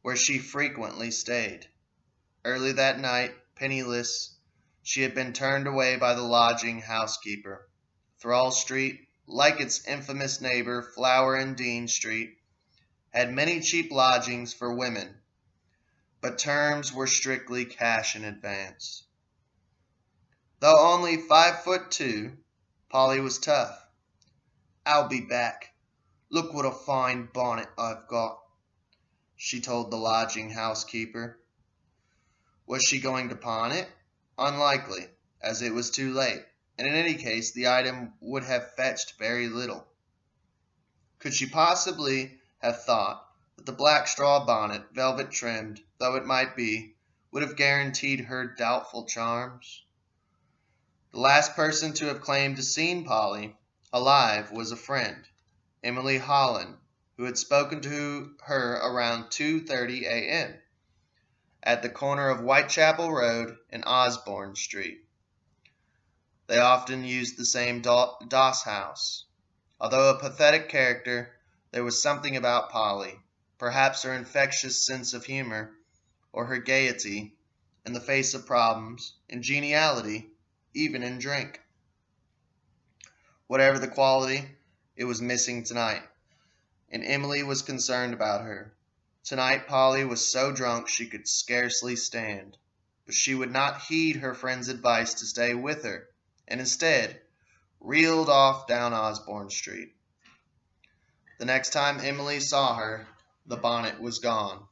where 0.00 0.16
she 0.16 0.38
frequently 0.38 1.10
stayed. 1.10 1.68
Early 2.46 2.72
that 2.72 2.98
night, 2.98 3.34
penniless, 3.56 4.36
she 4.82 5.02
had 5.02 5.14
been 5.14 5.34
turned 5.34 5.66
away 5.66 5.96
by 5.96 6.14
the 6.14 6.22
lodging 6.22 6.80
housekeeper. 6.80 7.68
Thrawl 8.18 8.52
Street, 8.52 9.06
like 9.26 9.60
its 9.60 9.86
infamous 9.86 10.40
neighbor, 10.40 10.82
Flower 10.94 11.34
and 11.34 11.54
Dean 11.56 11.86
Street, 11.88 12.38
had 13.10 13.34
many 13.34 13.60
cheap 13.60 13.92
lodgings 13.92 14.54
for 14.54 14.74
women, 14.74 15.21
but 16.22 16.38
terms 16.38 16.92
were 16.92 17.08
strictly 17.08 17.64
cash 17.64 18.14
in 18.14 18.24
advance. 18.24 19.02
Though 20.60 20.92
only 20.92 21.16
five 21.16 21.64
foot 21.64 21.90
two, 21.90 22.38
Polly 22.88 23.18
was 23.20 23.40
tough. 23.40 23.76
I'll 24.86 25.08
be 25.08 25.20
back. 25.20 25.74
Look 26.30 26.54
what 26.54 26.64
a 26.64 26.70
fine 26.70 27.28
bonnet 27.34 27.68
I've 27.76 28.06
got, 28.06 28.38
she 29.36 29.60
told 29.60 29.90
the 29.90 29.96
lodging 29.96 30.50
housekeeper. 30.50 31.40
Was 32.66 32.84
she 32.84 33.00
going 33.00 33.30
to 33.30 33.36
pawn 33.36 33.72
it? 33.72 33.90
Unlikely, 34.38 35.08
as 35.42 35.60
it 35.60 35.74
was 35.74 35.90
too 35.90 36.14
late, 36.14 36.44
and 36.78 36.86
in 36.86 36.94
any 36.94 37.14
case 37.14 37.52
the 37.52 37.68
item 37.68 38.12
would 38.20 38.44
have 38.44 38.74
fetched 38.76 39.18
very 39.18 39.48
little. 39.48 39.84
Could 41.18 41.34
she 41.34 41.48
possibly 41.48 42.38
have 42.60 42.84
thought 42.84 43.26
that 43.62 43.70
the 43.70 43.76
black 43.76 44.08
straw 44.08 44.44
bonnet, 44.44 44.82
velvet 44.92 45.30
trimmed 45.30 45.80
though 45.98 46.16
it 46.16 46.26
might 46.26 46.56
be, 46.56 46.96
would 47.30 47.44
have 47.44 47.54
guaranteed 47.54 48.18
her 48.18 48.44
doubtful 48.44 49.06
charms? 49.06 49.84
The 51.12 51.20
last 51.20 51.54
person 51.54 51.92
to 51.92 52.06
have 52.06 52.20
claimed 52.20 52.56
to 52.56 52.62
seen 52.64 53.04
Polly 53.04 53.56
alive 53.92 54.50
was 54.50 54.72
a 54.72 54.76
friend, 54.76 55.24
Emily 55.84 56.18
Holland, 56.18 56.76
who 57.16 57.22
had 57.22 57.38
spoken 57.38 57.80
to 57.82 58.34
her 58.42 58.72
around 58.78 59.26
2:30 59.26 60.06
a.m. 60.06 60.58
at 61.62 61.82
the 61.82 61.88
corner 61.88 62.30
of 62.30 62.40
Whitechapel 62.40 63.12
Road 63.12 63.56
and 63.70 63.84
Osborn 63.86 64.56
Street. 64.56 65.06
They 66.48 66.58
often 66.58 67.04
used 67.04 67.38
the 67.38 67.44
same 67.44 67.80
doss 67.80 68.64
house. 68.64 69.24
Although 69.80 70.10
a 70.10 70.18
pathetic 70.18 70.68
character, 70.68 71.36
there 71.70 71.84
was 71.84 72.02
something 72.02 72.36
about 72.36 72.70
Polly, 72.70 73.21
perhaps 73.62 74.02
her 74.02 74.12
infectious 74.12 74.84
sense 74.84 75.14
of 75.14 75.24
humor, 75.24 75.70
or 76.32 76.46
her 76.46 76.58
gaiety 76.58 77.32
in 77.86 77.92
the 77.92 78.00
face 78.00 78.34
of 78.34 78.44
problems, 78.44 79.14
and 79.30 79.44
geniality 79.44 80.28
even 80.74 81.04
in 81.04 81.16
drink. 81.16 81.60
Whatever 83.46 83.78
the 83.78 83.86
quality, 83.86 84.44
it 84.96 85.04
was 85.04 85.22
missing 85.22 85.62
tonight, 85.62 86.02
and 86.90 87.04
Emily 87.04 87.44
was 87.44 87.62
concerned 87.62 88.12
about 88.12 88.42
her. 88.42 88.74
Tonight 89.22 89.68
Polly 89.68 90.04
was 90.04 90.26
so 90.26 90.50
drunk 90.50 90.88
she 90.88 91.06
could 91.06 91.28
scarcely 91.28 91.94
stand, 91.94 92.56
but 93.06 93.14
she 93.14 93.32
would 93.32 93.52
not 93.52 93.82
heed 93.82 94.16
her 94.16 94.34
friend's 94.34 94.66
advice 94.66 95.14
to 95.14 95.24
stay 95.24 95.54
with 95.54 95.84
her, 95.84 96.08
and 96.48 96.58
instead 96.58 97.20
reeled 97.78 98.28
off 98.28 98.66
down 98.66 98.92
Osborn 98.92 99.50
Street. 99.50 99.94
The 101.38 101.44
next 101.44 101.70
time 101.70 102.00
Emily 102.00 102.40
saw 102.40 102.74
her, 102.74 103.06
the 103.46 103.56
bonnet 103.56 104.00
was 104.00 104.18
gone. 104.18 104.66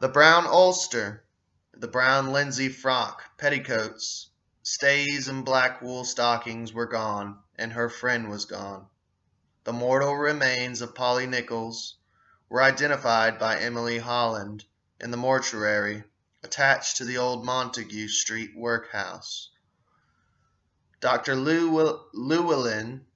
The 0.00 0.08
brown 0.08 0.46
ulster, 0.46 1.24
the 1.72 1.88
brown 1.88 2.28
linsey 2.28 2.68
frock, 2.68 3.22
petticoats, 3.38 4.30
Stays 4.68 5.28
and 5.28 5.44
black 5.44 5.80
wool 5.80 6.04
stockings 6.04 6.72
were 6.72 6.88
gone, 6.88 7.38
and 7.54 7.72
her 7.72 7.88
friend 7.88 8.28
was 8.28 8.46
gone. 8.46 8.88
The 9.62 9.72
mortal 9.72 10.16
remains 10.16 10.80
of 10.80 10.92
Polly 10.92 11.24
Nichols 11.24 11.98
were 12.48 12.60
identified 12.60 13.38
by 13.38 13.60
Emily 13.60 13.98
Holland 13.98 14.64
in 15.00 15.12
the 15.12 15.16
mortuary 15.16 16.02
attached 16.42 16.96
to 16.96 17.04
the 17.04 17.16
old 17.16 17.44
Montague 17.44 18.08
Street 18.08 18.56
workhouse. 18.56 19.50
Dr. 20.98 21.36
Llewellyn, 21.36 23.06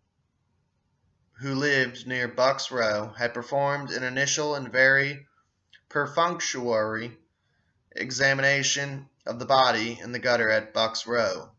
who 1.40 1.55
lived 1.55 2.07
near 2.07 2.29
Buck's 2.29 2.70
Row, 2.70 3.14
had 3.16 3.33
performed 3.33 3.90
an 3.90 4.03
initial 4.03 4.55
and 4.55 4.70
very 4.70 5.26
perfunctory 5.88 7.16
examination 7.92 9.09
of 9.26 9.38
the 9.38 9.46
body 9.46 9.98
in 10.03 10.12
the 10.12 10.18
gutter 10.18 10.50
at 10.50 10.74
Buck's 10.74 11.07
Row, 11.07 11.50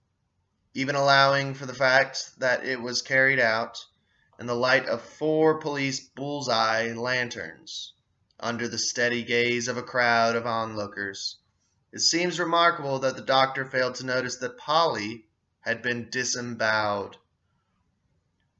even 0.76 0.96
allowing 0.96 1.56
for 1.56 1.65
the 1.65 1.74
fact 1.74 2.32
that 2.39 2.63
it 2.63 2.80
was 2.80 3.02
carried 3.02 3.39
out 3.39 3.84
in 4.39 4.46
the 4.46 4.56
light 4.56 4.86
of 4.86 5.02
four 5.02 5.60
police 5.60 6.00
bull's-eye 6.00 6.94
lanterns, 6.94 7.94
under 8.39 8.67
the 8.67 8.78
steady 8.78 9.24
gaze 9.24 9.67
of 9.67 9.78
a 9.78 9.84
crowd 9.84 10.36
of 10.36 10.46
onlookers. 10.46 11.38
It 11.91 12.00
seems 12.00 12.39
remarkable 12.39 13.00
that 13.00 13.15
the 13.15 13.22
doctor 13.22 13.65
failed 13.65 13.96
to 13.96 14.06
notice 14.06 14.38
that 14.38 14.58
Polly 14.58 15.26
had 15.60 15.82
been 15.82 16.10
disemboweled. 16.10 17.17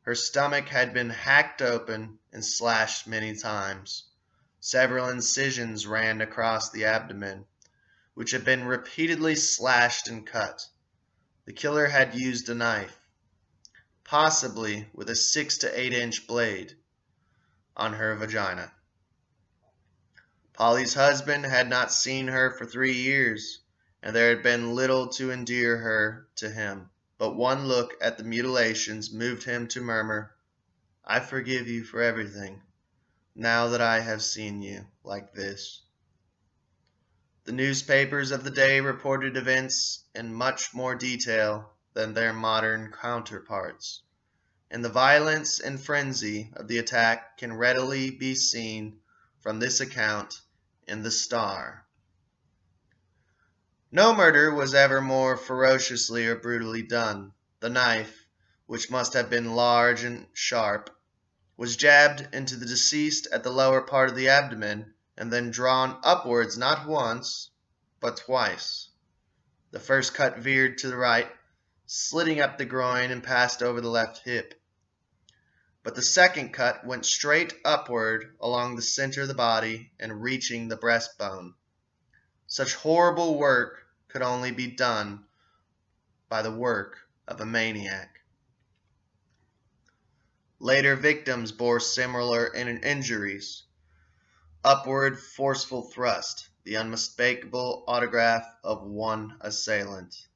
Her 0.04 0.16
stomach 0.16 0.68
had 0.70 0.94
been 0.94 1.12
hacked 1.12 1.62
open 1.62 2.20
and 2.34 2.44
slashed 2.46 3.06
many 3.08 3.36
times. 3.36 4.06
Several 4.60 5.10
incisions 5.10 5.86
ran 5.86 6.22
across 6.22 6.72
the 6.72 6.86
abdomen, 6.86 7.46
which 8.16 8.32
had 8.32 8.44
been 8.44 8.66
repeatedly 8.66 9.36
slashed 9.36 10.08
and 10.08 10.26
cut. 10.26 10.66
The 11.46 11.54
killer 11.54 11.88
had 11.88 12.16
used 12.16 12.50
a 12.50 12.56
knife, 12.56 12.98
possibly 14.04 14.90
with 14.94 15.10
a 15.10 15.16
six 15.16 15.58
to 15.60 15.80
eight 15.80 15.94
inch 15.94 16.28
blade, 16.28 16.76
on 17.78 17.94
her 17.94 18.16
vagina. 18.16 18.74
Polly's 20.54 20.94
husband 20.94 21.46
had 21.46 21.68
not 21.70 21.94
seen 21.94 22.28
her 22.28 22.52
for 22.58 22.66
three 22.66 22.94
years, 22.94 23.60
and 24.04 24.16
there 24.16 24.30
had 24.30 24.44
been 24.44 24.76
little 24.76 25.10
to 25.10 25.32
endear 25.32 25.78
her 25.78 26.28
to 26.36 26.50
him, 26.52 26.91
but 27.22 27.36
one 27.36 27.68
look 27.68 27.94
at 28.02 28.18
the 28.18 28.24
mutilations 28.24 29.14
moved 29.14 29.44
him 29.44 29.68
to 29.68 29.80
murmur, 29.80 30.36
I 31.06 31.20
forgive 31.20 31.68
you 31.68 31.84
for 31.84 32.02
everything, 32.02 32.64
now 33.36 33.68
that 33.68 33.80
I 33.80 34.00
have 34.00 34.24
seen 34.24 34.64
you 34.64 34.88
like 35.04 35.32
this. 35.32 35.84
The 37.44 37.52
newspapers 37.52 38.32
of 38.32 38.44
the 38.44 38.50
day 38.50 38.82
reported 38.82 39.38
events 39.38 40.04
in 40.16 40.34
much 40.34 40.74
more 40.74 40.96
detail 40.96 41.72
than 41.94 42.16
their 42.16 42.34
modern 42.34 42.92
counterparts, 42.92 44.02
and 44.72 44.84
the 44.84 44.90
violence 44.90 45.60
and 45.60 45.80
frenzy 45.80 46.52
of 46.56 46.68
the 46.68 46.80
attack 46.80 47.38
can 47.38 47.54
readily 47.54 48.10
be 48.10 48.34
seen 48.34 49.00
from 49.42 49.60
this 49.60 49.80
account 49.80 50.42
in 50.88 51.04
the 51.04 51.12
Star. 51.12 51.86
No 53.94 54.16
murder 54.16 54.54
was 54.56 54.74
ever 54.74 55.02
more 55.02 55.36
ferociously 55.36 56.26
or 56.26 56.38
brutally 56.38 56.82
done. 56.82 57.34
The 57.60 57.68
knife, 57.68 58.26
which 58.66 58.90
must 58.90 59.12
have 59.16 59.30
been 59.30 59.54
large 59.54 60.06
and 60.06 60.28
sharp, 60.32 60.90
was 61.58 61.76
jabbed 61.76 62.34
into 62.34 62.56
the 62.56 62.66
deceased 62.66 63.28
at 63.34 63.44
the 63.44 63.52
lower 63.52 63.82
part 63.82 64.10
of 64.10 64.16
the 64.16 64.30
abdomen 64.30 64.94
and 65.18 65.32
then 65.32 65.52
drawn 65.52 66.00
upwards 66.06 66.58
not 66.58 66.88
once, 66.88 67.50
but 68.00 68.16
twice. 68.16 68.88
The 69.72 69.80
first 69.82 70.14
cut 70.14 70.38
veered 70.38 70.78
to 70.78 70.88
the 70.88 70.96
right, 70.96 71.30
slitting 71.86 72.40
up 72.40 72.58
the 72.58 72.64
groin 72.66 73.12
and 73.12 73.22
passed 73.22 73.62
over 73.62 73.82
the 73.82 73.90
left 73.90 74.24
hip. 74.24 74.54
but 75.84 75.96
the 75.96 76.02
second 76.02 76.54
cut 76.54 76.86
went 76.86 77.06
straight 77.06 77.54
upward 77.66 78.38
along 78.40 78.78
the 78.78 78.82
center 78.82 79.24
of 79.24 79.28
the 79.28 79.34
body 79.34 79.92
and 80.00 80.22
reaching 80.22 80.70
the 80.70 80.78
breastbone. 80.78 81.56
Such 82.48 82.76
horrible 82.76 83.38
work 83.38 83.81
could 84.12 84.21
only 84.21 84.52
be 84.52 84.67
done 84.67 85.24
by 86.30 86.41
the 86.41 86.52
work 86.52 86.97
of 87.28 87.39
a 87.39 87.45
maniac. 87.45 88.19
Later 90.60 90.95
victims 90.95 91.52
bore 91.52 91.80
similar 91.80 92.45
in- 92.47 92.84
injuries. 92.84 93.63
Upward 94.63 95.19
forceful 95.19 95.89
thrust, 95.89 96.50
the 96.63 96.78
unmistakable 96.78 97.84
autograph 97.88 98.45
of 98.63 98.84
one 98.84 99.38
assailant. 99.41 100.28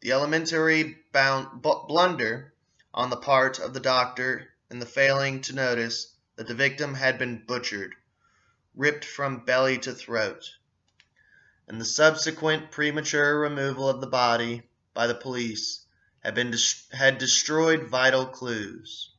The 0.00 0.12
elementary 0.12 0.98
blunder 1.12 2.54
on 2.92 3.10
the 3.10 3.16
part 3.16 3.58
of 3.60 3.74
the 3.74 3.80
doctor 3.80 4.48
in 4.70 4.78
the 4.78 4.86
failing 4.86 5.40
to 5.42 5.54
notice 5.54 6.14
that 6.36 6.48
the 6.48 6.54
victim 6.54 6.94
had 6.94 7.18
been 7.18 7.44
butchered, 7.46 7.94
ripped 8.74 9.04
from 9.04 9.44
belly 9.44 9.78
to 9.78 9.94
throat, 9.94 10.50
and 11.66 11.80
the 11.80 11.84
subsequent 11.84 12.70
premature 12.70 13.40
removal 13.40 13.88
of 13.88 14.00
the 14.00 14.06
body 14.06 14.62
by 14.92 15.06
the 15.06 15.14
police 15.14 15.84
had 16.20 16.34
been 16.34 16.54
had 16.92 17.18
destroyed 17.18 17.88
vital 17.88 18.26
clues. 18.26 19.10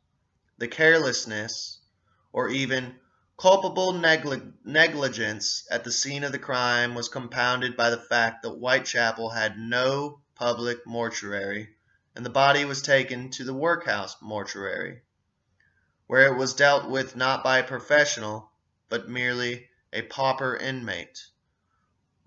The 0.58 0.68
carelessness, 0.68 1.80
or 2.32 2.50
even 2.50 2.96
culpable 3.38 3.94
negli- 3.94 4.54
negligence 4.64 5.68
at 5.70 5.84
the 5.84 5.92
scene 5.92 6.24
of 6.24 6.32
the 6.32 6.40
crime 6.40 6.96
was 6.96 7.10
compounded 7.10 7.76
by 7.76 7.90
the 7.90 8.02
fact 8.02 8.44
that 8.44 8.52
Whitechapel 8.52 9.30
had 9.30 9.58
no 9.58 10.22
public 10.36 10.86
mortuary, 10.86 11.76
and 12.16 12.26
the 12.26 12.30
body 12.30 12.64
was 12.64 12.82
taken 12.82 13.30
to 13.32 13.44
the 13.44 13.54
workhouse 13.54 14.16
mortuary, 14.22 15.02
where 16.08 16.28
it 16.28 16.38
was 16.38 16.54
dealt 16.54 16.90
with 16.90 17.16
not 17.16 17.44
by 17.44 17.58
a 17.58 17.64
professional, 17.68 18.52
but 18.88 19.10
merely 19.10 19.70
a 19.92 20.02
pauper 20.04 20.56
inmate. 20.56 21.26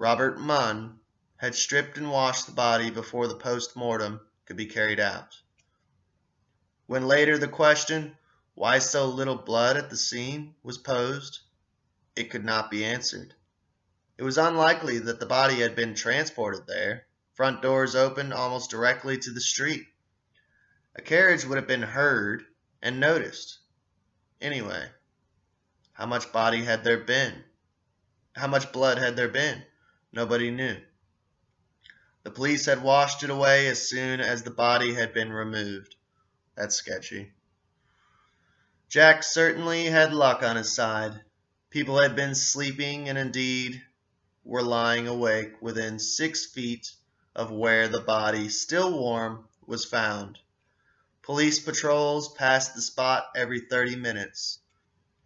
Robert 0.01 0.39
Munn 0.39 1.01
had 1.39 1.57
stripped 1.57 1.99
and 1.99 2.09
washed 2.09 2.47
the 2.47 2.53
body 2.53 2.89
before 2.89 3.27
the 3.27 3.35
post 3.35 3.75
mortem 3.75 4.21
could 4.47 4.57
be 4.57 4.67
carried 4.67 5.01
out. 5.01 5.37
When 6.87 7.09
later 7.09 7.37
the 7.37 7.49
question, 7.49 8.17
why 8.55 8.79
so 8.79 9.07
little 9.07 9.35
blood 9.35 9.77
at 9.77 9.91
the 9.91 9.97
scene, 9.97 10.55
was 10.63 10.79
posed, 10.79 11.41
it 12.15 12.31
could 12.31 12.45
not 12.45 12.71
be 12.71 12.85
answered. 12.85 13.35
It 14.17 14.23
was 14.23 14.39
unlikely 14.39 15.01
that 15.01 15.19
the 15.19 15.27
body 15.27 15.57
had 15.57 15.75
been 15.75 15.97
transported 15.97 16.69
there, 16.69 17.07
front 17.35 17.61
doors 17.61 17.97
opened 17.97 18.33
almost 18.33 18.71
directly 18.71 19.19
to 19.19 19.33
the 19.33 19.41
street. 19.41 19.87
A 20.95 21.03
carriage 21.03 21.45
would 21.45 21.59
have 21.59 21.67
been 21.67 21.83
heard 21.83 22.45
and 22.81 23.01
noticed. 23.01 23.59
Anyway, 24.41 24.91
how 25.93 26.07
much 26.07 26.33
body 26.33 26.63
had 26.63 26.85
there 26.85 26.99
been? 26.99 27.43
How 28.37 28.47
much 28.47 28.73
blood 28.73 28.99
had 28.99 29.17
there 29.17 29.29
been? 29.29 29.65
Nobody 30.13 30.51
knew. 30.51 30.77
The 32.23 32.31
police 32.31 32.67
had 32.67 32.83
washed 32.83 33.23
it 33.23 33.31
away 33.31 33.69
as 33.69 33.89
soon 33.89 34.21
as 34.21 34.43
the 34.43 34.51
body 34.51 34.95
had 34.95 35.13
been 35.15 35.33
removed. 35.33 35.97
That's 36.57 36.75
sketchy. 36.75 37.33
Jack 38.89 39.23
certainly 39.23 39.85
had 39.85 40.13
luck 40.13 40.43
on 40.43 40.57
his 40.57 40.75
side. 40.75 41.21
People 41.71 42.01
had 42.01 42.17
been 42.17 42.35
sleeping 42.35 43.09
and 43.09 43.19
indeed 43.19 43.83
were 44.45 44.63
lying 44.63 45.07
awake 45.07 45.61
within 45.61 45.99
six 45.99 46.47
feet 46.47 46.91
of 47.37 47.51
where 47.51 47.87
the 47.87 48.01
body, 48.01 48.49
still 48.49 48.99
warm, 48.99 49.47
was 49.67 49.85
found. 49.85 50.39
Police 51.23 51.61
patrols 51.61 52.33
passed 52.33 52.75
the 52.75 52.81
spot 52.81 53.27
every 53.37 53.61
30 53.61 53.97
minutes, 53.97 54.61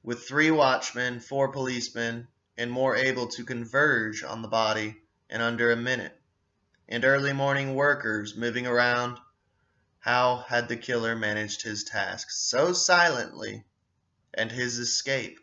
with 0.02 0.26
three 0.26 0.50
watchmen, 0.50 1.20
four 1.20 1.52
policemen, 1.52 2.26
and 2.56 2.70
more 2.70 2.96
able 2.96 3.26
to 3.26 3.44
converge 3.44 4.22
on 4.22 4.42
the 4.42 4.48
body 4.48 4.96
in 5.30 5.40
under 5.40 5.70
a 5.70 5.76
minute, 5.76 6.16
and 6.88 7.04
early 7.04 7.32
morning 7.32 7.74
workers 7.74 8.36
moving 8.36 8.66
around. 8.66 9.18
How 10.00 10.44
had 10.48 10.68
the 10.68 10.76
killer 10.76 11.14
managed 11.14 11.62
his 11.62 11.84
task 11.84 12.30
so 12.30 12.72
silently, 12.72 13.64
and 14.34 14.50
his 14.50 14.78
escape 14.78 15.38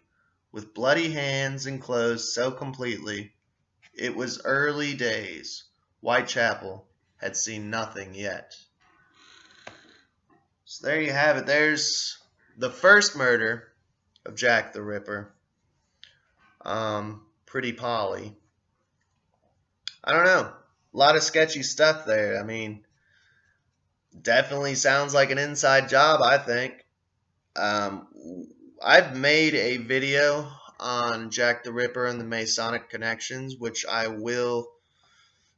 with 0.51 0.73
bloody 0.73 1.11
hands 1.11 1.65
enclosed 1.65 2.29
so 2.29 2.51
completely? 2.51 3.33
It 3.93 4.15
was 4.15 4.41
early 4.43 4.93
days. 4.93 5.63
Whitechapel 6.01 6.87
had 7.17 7.35
seen 7.35 7.69
nothing 7.69 8.13
yet. 8.13 8.55
So 10.65 10.87
there 10.87 11.01
you 11.01 11.11
have 11.11 11.37
it. 11.37 11.45
There's 11.45 12.17
the 12.57 12.69
first 12.69 13.15
murder 13.15 13.73
of 14.25 14.35
Jack 14.35 14.73
the 14.73 14.83
Ripper. 14.83 15.33
Um, 16.63 17.21
pretty 17.45 17.73
Polly. 17.73 18.35
I 20.03 20.13
don't 20.13 20.25
know. 20.25 20.53
A 20.93 20.97
lot 20.97 21.15
of 21.15 21.23
sketchy 21.23 21.63
stuff 21.63 22.05
there. 22.05 22.39
I 22.39 22.43
mean, 22.43 22.83
definitely 24.19 24.75
sounds 24.75 25.13
like 25.13 25.31
an 25.31 25.37
inside 25.37 25.89
job, 25.89 26.21
I 26.21 26.37
think. 26.37 26.85
Um, 27.55 28.07
I've 28.81 29.15
made 29.15 29.55
a 29.55 29.77
video 29.77 30.49
on 30.79 31.29
Jack 31.29 31.63
the 31.63 31.73
Ripper 31.73 32.05
and 32.05 32.19
the 32.19 32.25
Masonic 32.25 32.89
connections, 32.89 33.57
which 33.57 33.85
I 33.85 34.07
will 34.07 34.69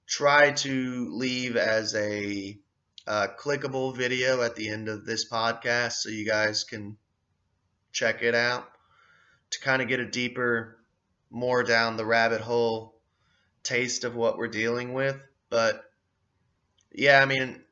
try 0.07 0.51
to 0.51 1.07
leave 1.11 1.55
as 1.55 1.95
a 1.95 2.57
uh, 3.07 3.27
clickable 3.39 3.95
video 3.95 4.41
at 4.41 4.55
the 4.55 4.69
end 4.69 4.89
of 4.89 5.05
this 5.05 5.29
podcast 5.29 5.93
so 5.93 6.09
you 6.09 6.25
guys 6.25 6.63
can 6.63 6.97
check 7.91 8.21
it 8.21 8.35
out 8.35 8.67
to 9.51 9.59
kind 9.59 9.81
of 9.81 9.87
get 9.87 9.99
a 9.99 10.05
deeper, 10.05 10.77
more 11.31 11.63
down 11.63 11.97
the 11.97 12.05
rabbit 12.05 12.41
hole 12.41 12.99
taste 13.63 14.03
of 14.03 14.15
what 14.15 14.37
we're 14.37 14.47
dealing 14.47 14.93
with. 14.93 15.17
But 15.49 15.83
yeah, 16.91 17.21
I 17.21 17.25
mean, 17.25 17.63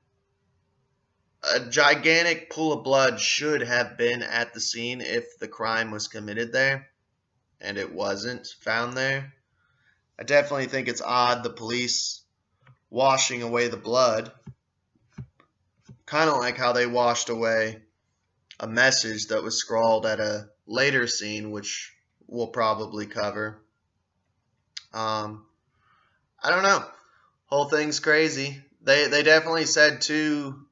a 1.43 1.59
gigantic 1.59 2.49
pool 2.49 2.73
of 2.73 2.83
blood 2.83 3.19
should 3.19 3.61
have 3.61 3.97
been 3.97 4.23
at 4.23 4.53
the 4.53 4.61
scene 4.61 5.01
if 5.01 5.37
the 5.39 5.47
crime 5.47 5.91
was 5.91 6.07
committed 6.07 6.51
there 6.51 6.87
and 7.61 7.77
it 7.77 7.93
wasn't 7.93 8.47
found 8.61 8.95
there. 8.95 9.33
I 10.17 10.23
definitely 10.23 10.67
think 10.67 10.87
it's 10.87 11.01
odd 11.01 11.43
the 11.43 11.49
police 11.49 12.23
washing 12.89 13.41
away 13.41 13.67
the 13.67 13.77
blood. 13.77 14.31
Kind 16.05 16.29
of 16.29 16.37
like 16.37 16.57
how 16.57 16.73
they 16.73 16.87
washed 16.87 17.29
away 17.29 17.81
a 18.59 18.67
message 18.67 19.27
that 19.27 19.43
was 19.43 19.57
scrawled 19.57 20.05
at 20.05 20.19
a 20.19 20.49
later 20.65 21.07
scene, 21.07 21.51
which 21.51 21.93
we'll 22.29 22.47
probably 22.47 23.07
cover. 23.07 23.59
Um, 24.93 25.45
I 26.41 26.51
don't 26.51 26.63
know. 26.63 26.83
Whole 27.45 27.65
thing's 27.65 27.99
crazy. 27.99 28.61
They 28.81 29.07
they 29.07 29.23
definitely 29.23 29.65
said 29.65 30.01
too, 30.01 30.65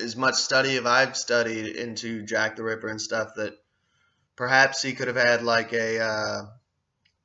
as 0.00 0.16
much 0.16 0.34
study 0.34 0.76
as 0.76 0.86
I've 0.86 1.16
studied 1.16 1.76
into 1.76 2.22
Jack 2.22 2.56
the 2.56 2.62
Ripper 2.62 2.88
and 2.88 3.00
stuff 3.00 3.34
that 3.36 3.54
perhaps 4.36 4.82
he 4.82 4.94
could 4.94 5.08
have 5.08 5.16
had 5.16 5.42
like 5.42 5.72
a 5.72 6.00
uh, 6.00 6.42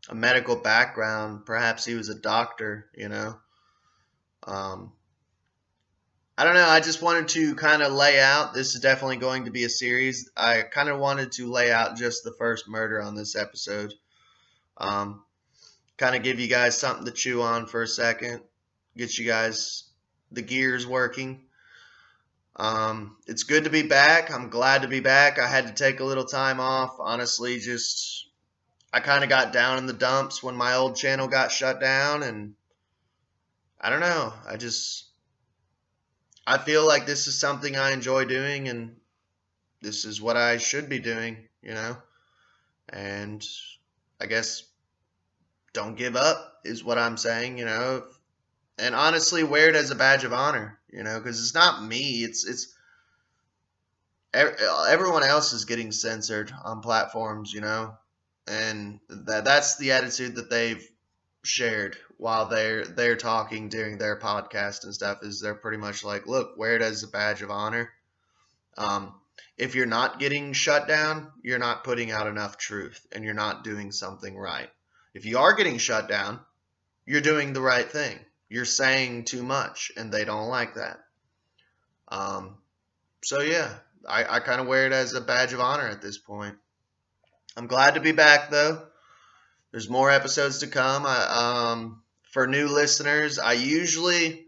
a 0.10 0.15
medical 0.15 0.56
background. 0.56 1.45
Perhaps 1.45 1.86
he 1.86 1.95
was 1.95 2.10
a 2.10 2.19
doctor. 2.19 2.89
You 2.95 3.10
know. 3.10 3.39
Um, 4.43 4.93
I 6.38 6.43
don't 6.43 6.54
know. 6.54 6.67
I 6.67 6.82
just 6.82 7.02
wanted 7.02 7.30
to 7.30 7.56
kind 7.56 7.82
of 7.82 7.91
lay 7.91 8.19
out. 8.19 8.54
This 8.54 8.76
is 8.76 8.82
definitely 8.82 9.17
going 9.17 9.45
to 9.45 9.52
be 9.52 9.63
a 9.63 9.69
series. 9.69 10.30
I 10.38 10.62
kind 10.62 10.88
of 10.88 11.00
wanted 11.00 11.32
to 11.34 11.50
lay 11.50 11.71
out 11.71 11.97
just 11.97 12.23
the 12.23 12.34
first 12.34 12.69
murder 12.69 13.02
on 13.02 13.15
this 13.15 13.36
episode. 13.36 13.93
Um, 14.78 15.23
kind 15.97 16.15
of 16.15 16.21
give 16.21 16.39
you 16.39 16.47
guys 16.47 16.78
something 16.78 17.06
to 17.06 17.12
chew 17.12 17.41
on 17.41 17.65
for 17.65 17.82
a 17.82 17.88
second. 17.88 18.41
Get 18.95 19.17
you 19.17 19.26
guys 19.26 19.86
the 20.32 20.43
gears 20.43 20.86
working. 20.86 21.41
Um, 22.56 23.17
it's 23.26 23.43
good 23.43 23.63
to 23.63 23.71
be 23.71 23.84
back. 23.84 24.32
I'm 24.32 24.50
glad 24.50 24.84
to 24.84 24.88
be 24.88 25.00
back. 25.00 25.39
I 25.39 25.47
had 25.47 25.67
to 25.67 25.73
take 25.73 26.00
a 26.00 26.06
little 26.06 26.26
time 26.26 26.60
off. 26.60 26.97
Honestly, 27.00 27.58
just 27.60 28.28
I 28.93 29.00
kind 29.00 29.23
of 29.23 29.30
got 29.30 29.54
down 29.54 29.80
in 29.80 29.88
the 29.88 29.93
dumps 29.93 30.43
when 30.43 30.56
my 30.56 30.76
old 30.76 30.95
channel 30.95 31.28
got 31.28 31.52
shut 31.52 31.80
down, 31.80 32.21
and 32.21 32.54
I 33.82 33.89
don't 33.89 34.02
know. 34.02 34.34
I 34.47 34.58
just 34.58 35.07
I 36.50 36.58
feel 36.58 36.88
like 36.88 37.06
this 37.06 37.28
is 37.28 37.38
something 37.38 37.76
I 37.76 37.92
enjoy 37.92 38.24
doing, 38.24 38.70
and 38.70 38.96
this 39.82 40.06
is 40.06 40.22
what 40.22 40.38
I 40.38 40.58
should 40.58 40.88
be 40.88 41.00
doing, 41.00 41.50
you 41.62 41.74
know. 41.74 41.98
And 42.88 43.46
I 44.22 44.28
guess 44.28 44.64
don't 45.74 45.98
give 45.98 46.16
up 46.16 46.62
is 46.64 46.86
what 46.86 46.98
I'm 46.98 47.18
saying, 47.18 47.58
you 47.58 47.66
know. 47.66 48.06
And 48.80 48.96
honestly, 48.96 49.44
wear 49.44 49.68
it 49.68 49.76
as 49.76 49.92
a 49.92 49.96
badge 49.96 50.24
of 50.24 50.32
honor, 50.32 50.80
you 50.90 51.04
know, 51.04 51.20
because 51.20 51.42
it's 51.42 51.54
not 51.54 51.84
me. 51.84 52.24
It's 52.24 52.48
it's 52.48 52.74
everyone 54.34 55.24
else 55.24 55.52
is 55.52 55.66
getting 55.66 55.92
censored 55.92 56.54
on 56.64 56.80
platforms, 56.80 57.52
you 57.52 57.60
know, 57.60 57.98
and 58.48 59.02
that 59.10 59.44
that's 59.44 59.76
the 59.78 59.92
attitude 59.92 60.36
that 60.36 60.50
they've 60.50 60.90
shared 61.44 61.98
while 62.17 62.47
they're 62.47 62.84
they're 62.86 63.15
talking 63.15 63.69
during 63.69 63.97
their 63.97 64.19
podcast 64.19 64.84
and 64.84 64.93
stuff. 64.93 65.19
Is 65.21 65.39
they're 65.39 65.56
pretty 65.56 65.77
much 65.77 66.03
like, 66.03 66.27
look, 66.27 66.58
wear 66.58 66.75
it 66.75 66.82
as 66.82 67.03
a 67.03 67.08
badge 67.08 67.41
of 67.41 67.51
honor. 67.51 67.91
Um, 68.77 69.13
if 69.58 69.73
you're 69.73 69.86
not 69.88 70.19
getting 70.19 70.53
shut 70.53 70.88
down, 70.88 71.32
you're 71.43 71.60
not 71.60 71.84
putting 71.84 72.12
out 72.12 72.27
enough 72.27 72.58
truth 72.58 73.06
and 73.12 73.23
you're 73.23 73.34
not 73.34 73.63
doing 73.63 73.91
something 73.91 74.38
right. 74.38 74.69
If 75.13 75.25
you 75.25 75.39
are 75.39 75.53
getting 75.53 75.80
shut 75.80 76.08
down, 76.08 76.39
you're 77.06 77.21
doing 77.21 77.53
the 77.53 77.62
right 77.62 77.89
thing. 77.89 78.19
You're 78.49 78.65
saying 78.65 79.25
too 79.25 79.41
much 79.41 79.91
and 79.97 80.12
they 80.12 80.25
don't 80.25 80.49
like 80.49 80.75
that. 80.75 80.99
Um, 82.08 82.58
so, 83.23 83.41
yeah, 83.41 83.73
I, 84.08 84.36
I 84.36 84.39
kind 84.39 84.62
of 84.62 84.67
wear 84.67 84.86
it 84.86 84.93
as 84.93 85.13
a 85.13 85.21
badge 85.21 85.53
of 85.53 85.60
honor 85.60 85.88
at 85.88 86.01
this 86.01 86.17
point. 86.17 86.56
I'm 87.56 87.67
glad 87.67 87.95
to 87.95 87.99
be 87.99 88.12
back 88.12 88.51
though. 88.51 88.84
There's 89.71 89.89
more 89.89 90.12
episodes 90.12 90.60
to 90.60 90.67
come. 90.67 91.03
I, 91.06 91.71
um, 91.71 92.03
for 92.38 92.45
new 92.45 92.67
listeners, 92.67 93.39
I 93.39 93.54
usually, 93.54 94.45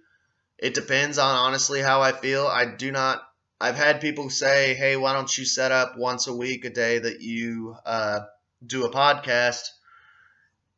it 0.60 0.76
depends 0.76 1.18
on 1.18 1.36
honestly 1.36 1.82
how 1.82 2.04
I 2.04 2.12
feel. 2.12 2.46
I 2.46 2.66
do 2.66 2.92
not 2.92 3.24
I've 3.60 3.78
had 3.78 4.00
people 4.00 4.30
say, 4.30 4.76
"Hey, 4.76 4.96
why 4.96 5.14
don't 5.14 5.36
you 5.36 5.44
set 5.44 5.72
up 5.72 5.98
once 5.98 6.28
a 6.28 6.36
week, 6.36 6.66
a 6.66 6.70
day 6.70 7.00
that 7.00 7.22
you 7.22 7.76
uh, 7.84 8.20
do 8.64 8.86
a 8.86 8.92
podcast?" 8.92 9.62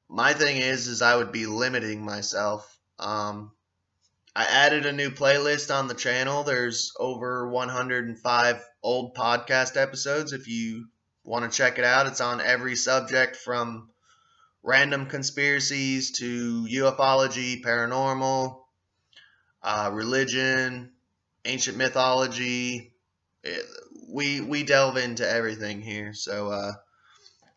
My 0.07 0.31
thing 0.31 0.55
is, 0.55 0.87
is 0.87 1.01
I 1.01 1.17
would 1.17 1.33
be 1.33 1.47
limiting 1.47 2.05
myself. 2.05 2.79
Um, 2.97 3.51
I 4.33 4.45
added 4.45 4.85
a 4.85 4.93
new 4.93 5.09
playlist 5.09 5.69
on 5.69 5.89
the 5.89 5.93
channel. 5.93 6.43
There's 6.43 6.93
over 6.97 7.49
105 7.49 8.69
old 8.83 9.15
podcast 9.15 9.75
episodes. 9.75 10.31
If 10.31 10.47
you 10.47 10.85
want 11.25 11.43
to 11.43 11.57
check 11.57 11.77
it 11.77 11.83
out, 11.83 12.07
it's 12.07 12.21
on 12.21 12.39
every 12.39 12.77
subject 12.77 13.35
from 13.35 13.89
random 14.63 15.05
conspiracies 15.05 16.11
to 16.11 16.65
ufology, 16.69 17.63
paranormal, 17.63 18.61
uh, 19.63 19.89
religion, 19.91 20.91
ancient 21.45 21.77
mythology. 21.77 22.93
It, 23.43 23.65
we 24.09 24.41
we 24.41 24.63
delve 24.63 24.97
into 24.97 25.27
everything 25.27 25.81
here. 25.81 26.13
So 26.13 26.51
uh, 26.51 26.73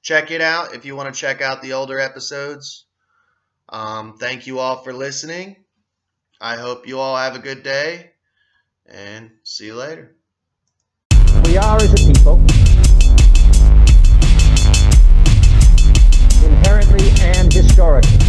check 0.02 0.30
it 0.30 0.40
out 0.40 0.74
if 0.74 0.84
you 0.84 0.96
want 0.96 1.12
to 1.12 1.20
check 1.20 1.40
out 1.40 1.62
the 1.62 1.74
older 1.74 1.98
episodes. 1.98 2.86
Um, 3.68 4.16
thank 4.18 4.46
you 4.46 4.58
all 4.58 4.82
for 4.82 4.92
listening. 4.92 5.56
I 6.40 6.56
hope 6.56 6.86
you 6.86 6.98
all 7.00 7.16
have 7.16 7.34
a 7.34 7.38
good 7.38 7.62
day 7.62 8.12
and 8.86 9.30
see 9.42 9.66
you 9.66 9.74
later. 9.74 10.14
We 11.46 11.56
are 11.56 11.76
as 11.76 11.92
a 11.92 12.12
people 12.12 12.44
Currently 16.74 17.08
and 17.22 17.52
historically. 17.52 18.23